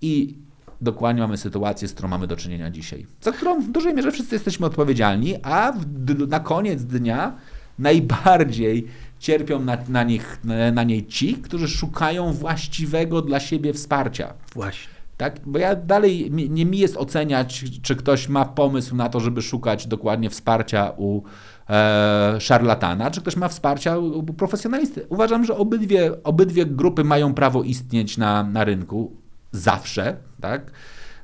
[0.03, 0.35] i
[0.81, 3.07] dokładnie mamy sytuację, z którą mamy do czynienia dzisiaj.
[3.21, 7.37] Za którą w dużej mierze wszyscy jesteśmy odpowiedzialni, a w, na koniec dnia
[7.79, 8.87] najbardziej
[9.19, 10.41] cierpią na, na, nich,
[10.73, 14.35] na niej ci, którzy szukają właściwego dla siebie wsparcia.
[14.55, 14.94] Właśnie.
[15.17, 15.41] Tak?
[15.47, 19.87] Bo ja dalej, nie mi jest oceniać, czy ktoś ma pomysł na to, żeby szukać
[19.87, 21.23] dokładnie wsparcia u
[21.71, 25.07] e, szarlatana, czy ktoś ma wsparcia u profesjonalisty.
[25.09, 29.13] Uważam, że obydwie, obydwie grupy mają prawo istnieć na, na rynku
[29.53, 30.71] zawsze, tak?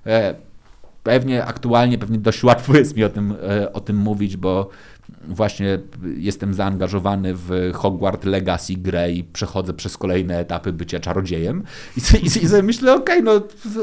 [0.07, 0.35] E,
[1.03, 4.69] pewnie aktualnie, pewnie dość łatwo jest mi o tym, e, o tym mówić, bo
[5.29, 5.79] właśnie
[6.17, 11.63] jestem zaangażowany w Hogwarts Legacy grę i przechodzę przez kolejne etapy bycia czarodziejem
[11.97, 13.43] i, i, i sobie myślę, okej, okay, no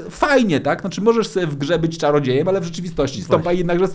[0.10, 0.82] fajnie, tak?
[0.82, 3.88] Znaczy możesz sobie w grze być czarodziejem, ale w rzeczywistości stąpa jednakże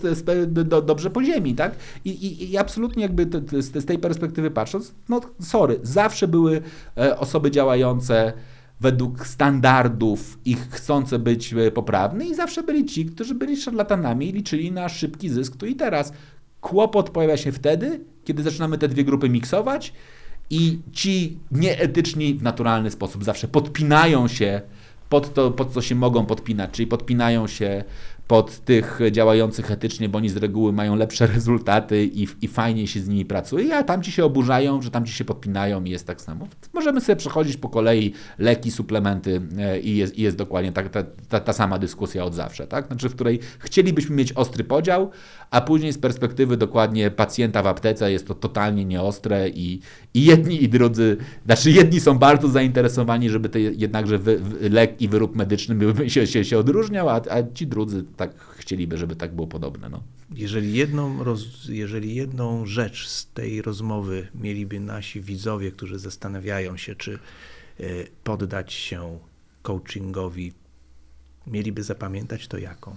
[0.47, 1.75] do, dobrze po ziemi, tak?
[2.05, 3.27] I, i, i absolutnie jakby
[3.61, 6.61] z tej perspektywy patrząc, no sorry, zawsze były
[6.97, 8.33] e, osoby działające
[8.81, 14.31] według standardów ich chcące być e, poprawne i zawsze byli ci, którzy byli szarlatanami i
[14.31, 16.13] liczyli na szybki zysk tu i teraz.
[16.63, 19.93] Kłopot pojawia się wtedy, kiedy zaczynamy te dwie grupy miksować
[20.49, 24.61] i ci nieetyczni w naturalny sposób zawsze podpinają się
[25.09, 27.83] pod to, pod co się mogą podpinać, czyli podpinają się
[28.27, 32.99] pod tych działających etycznie, bo oni z reguły mają lepsze rezultaty i, i fajnie się
[32.99, 36.47] z nimi pracuje, a tamci się oburzają, że tamci się podpinają i jest tak samo.
[36.73, 41.03] Możemy sobie przechodzić po kolei leki, suplementy e, i jest, i jest dokładnie ta, ta,
[41.29, 42.87] ta, ta sama dyskusja od zawsze, tak?
[42.87, 45.11] Znaczy, w której chcielibyśmy mieć ostry podział,
[45.51, 49.79] a później z perspektywy dokładnie pacjenta w aptece jest to totalnie nieostre i,
[50.13, 55.07] i jedni i drudzy, znaczy jedni są bardzo zainteresowani, żeby te jednakże wy, lek i
[55.07, 55.75] wyrób medyczny
[56.09, 59.89] się, się, się odróżniał, a, a ci drudzy tak chcieliby, żeby tak było podobne.
[59.89, 60.03] No.
[60.35, 66.95] Jeżeli, jedną roz, jeżeli jedną rzecz z tej rozmowy mieliby nasi widzowie, którzy zastanawiają się,
[66.95, 67.19] czy
[67.79, 69.19] y, poddać się
[69.61, 70.53] coachingowi,
[71.47, 72.95] mieliby zapamiętać, to jaką?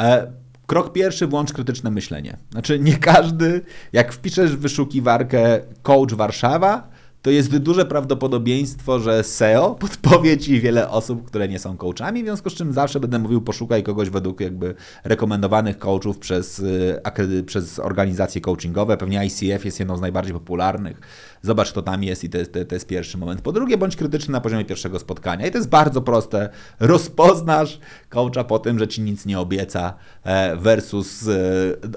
[0.00, 0.32] E,
[0.66, 2.36] krok pierwszy, włącz krytyczne myślenie.
[2.50, 3.60] Znaczy, nie każdy,
[3.92, 6.95] jak wpiszesz w wyszukiwarkę coach Warszawa,
[7.26, 12.26] to jest duże prawdopodobieństwo, że SEO podpowie Ci wiele osób, które nie są coachami, w
[12.26, 14.74] związku z czym zawsze będę mówił, poszukaj kogoś według jakby
[15.04, 18.96] rekomendowanych coachów przez, y, przez organizacje coachingowe.
[18.96, 21.00] Pewnie ICF jest jedną z najbardziej popularnych.
[21.46, 23.40] Zobacz, kto tam jest i to jest, to jest pierwszy moment.
[23.40, 25.46] Po drugie, bądź krytyczny na poziomie pierwszego spotkania.
[25.46, 26.48] I to jest bardzo proste.
[26.80, 29.94] Rozpoznasz coacha po tym, że Ci nic nie obieca
[30.24, 31.32] e, versus e,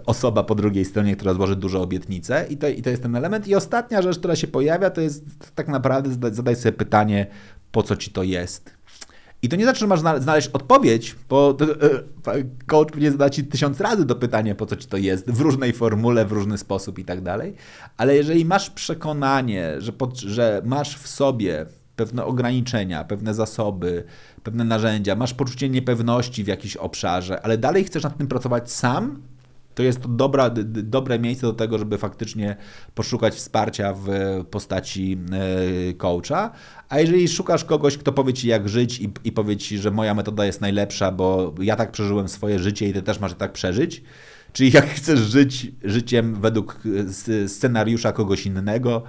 [0.05, 2.45] osoba po drugiej stronie, która złoży duże obietnice.
[2.49, 3.47] I to, I to jest ten element.
[3.47, 5.23] I ostatnia rzecz, która się pojawia, to jest
[5.55, 7.27] tak naprawdę zada- zadaj sobie pytanie,
[7.71, 8.78] po co ci to jest.
[9.41, 11.57] I to nie znaczy, że masz zna- znaleźć odpowiedź, bo
[12.27, 15.41] e, coach będzie zadać ci tysiąc razy do pytania, po co ci to jest, w
[15.41, 17.55] różnej formule, w różny sposób i tak dalej.
[17.97, 21.65] Ale jeżeli masz przekonanie, że, pod, że masz w sobie
[21.95, 24.03] pewne ograniczenia, pewne zasoby,
[24.43, 29.21] pewne narzędzia, masz poczucie niepewności w jakimś obszarze, ale dalej chcesz nad tym pracować sam,
[29.79, 32.55] to jest to dobra, dobre miejsce do tego, żeby faktycznie
[32.95, 34.07] poszukać wsparcia w
[34.51, 36.51] postaci e, coacha.
[36.89, 40.13] A jeżeli szukasz kogoś, kto powie ci, jak żyć i, i powie ci, że moja
[40.13, 44.03] metoda jest najlepsza, bo ja tak przeżyłem swoje życie i ty też masz tak przeżyć,
[44.53, 46.81] czyli jak chcesz żyć życiem według
[47.29, 49.03] e, scenariusza kogoś innego,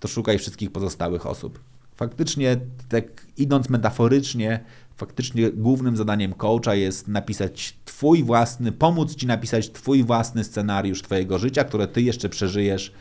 [0.00, 1.60] to szukaj wszystkich pozostałych osób.
[1.96, 2.56] Faktycznie,
[2.88, 3.04] tak
[3.36, 4.64] idąc metaforycznie,
[4.96, 11.38] faktycznie głównym zadaniem coacha jest napisać Twój własny, pomóc Ci napisać Twój własny scenariusz Twojego
[11.38, 12.92] życia, które Ty jeszcze przeżyjesz.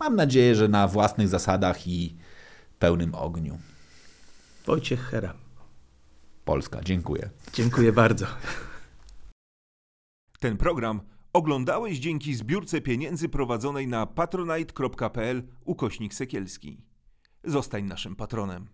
[0.00, 2.16] Mam nadzieję, że na własnych zasadach i
[2.78, 3.58] pełnym ogniu.
[4.66, 5.34] Wojciech Hera.
[6.44, 7.30] Polska, dziękuję.
[7.52, 8.26] Dziękuję bardzo.
[10.40, 11.00] Ten program
[11.32, 16.80] oglądałeś dzięki zbiórce pieniędzy prowadzonej na patronite.pl ukośnik sekielski.
[17.44, 18.68] Zostań naszym patronem.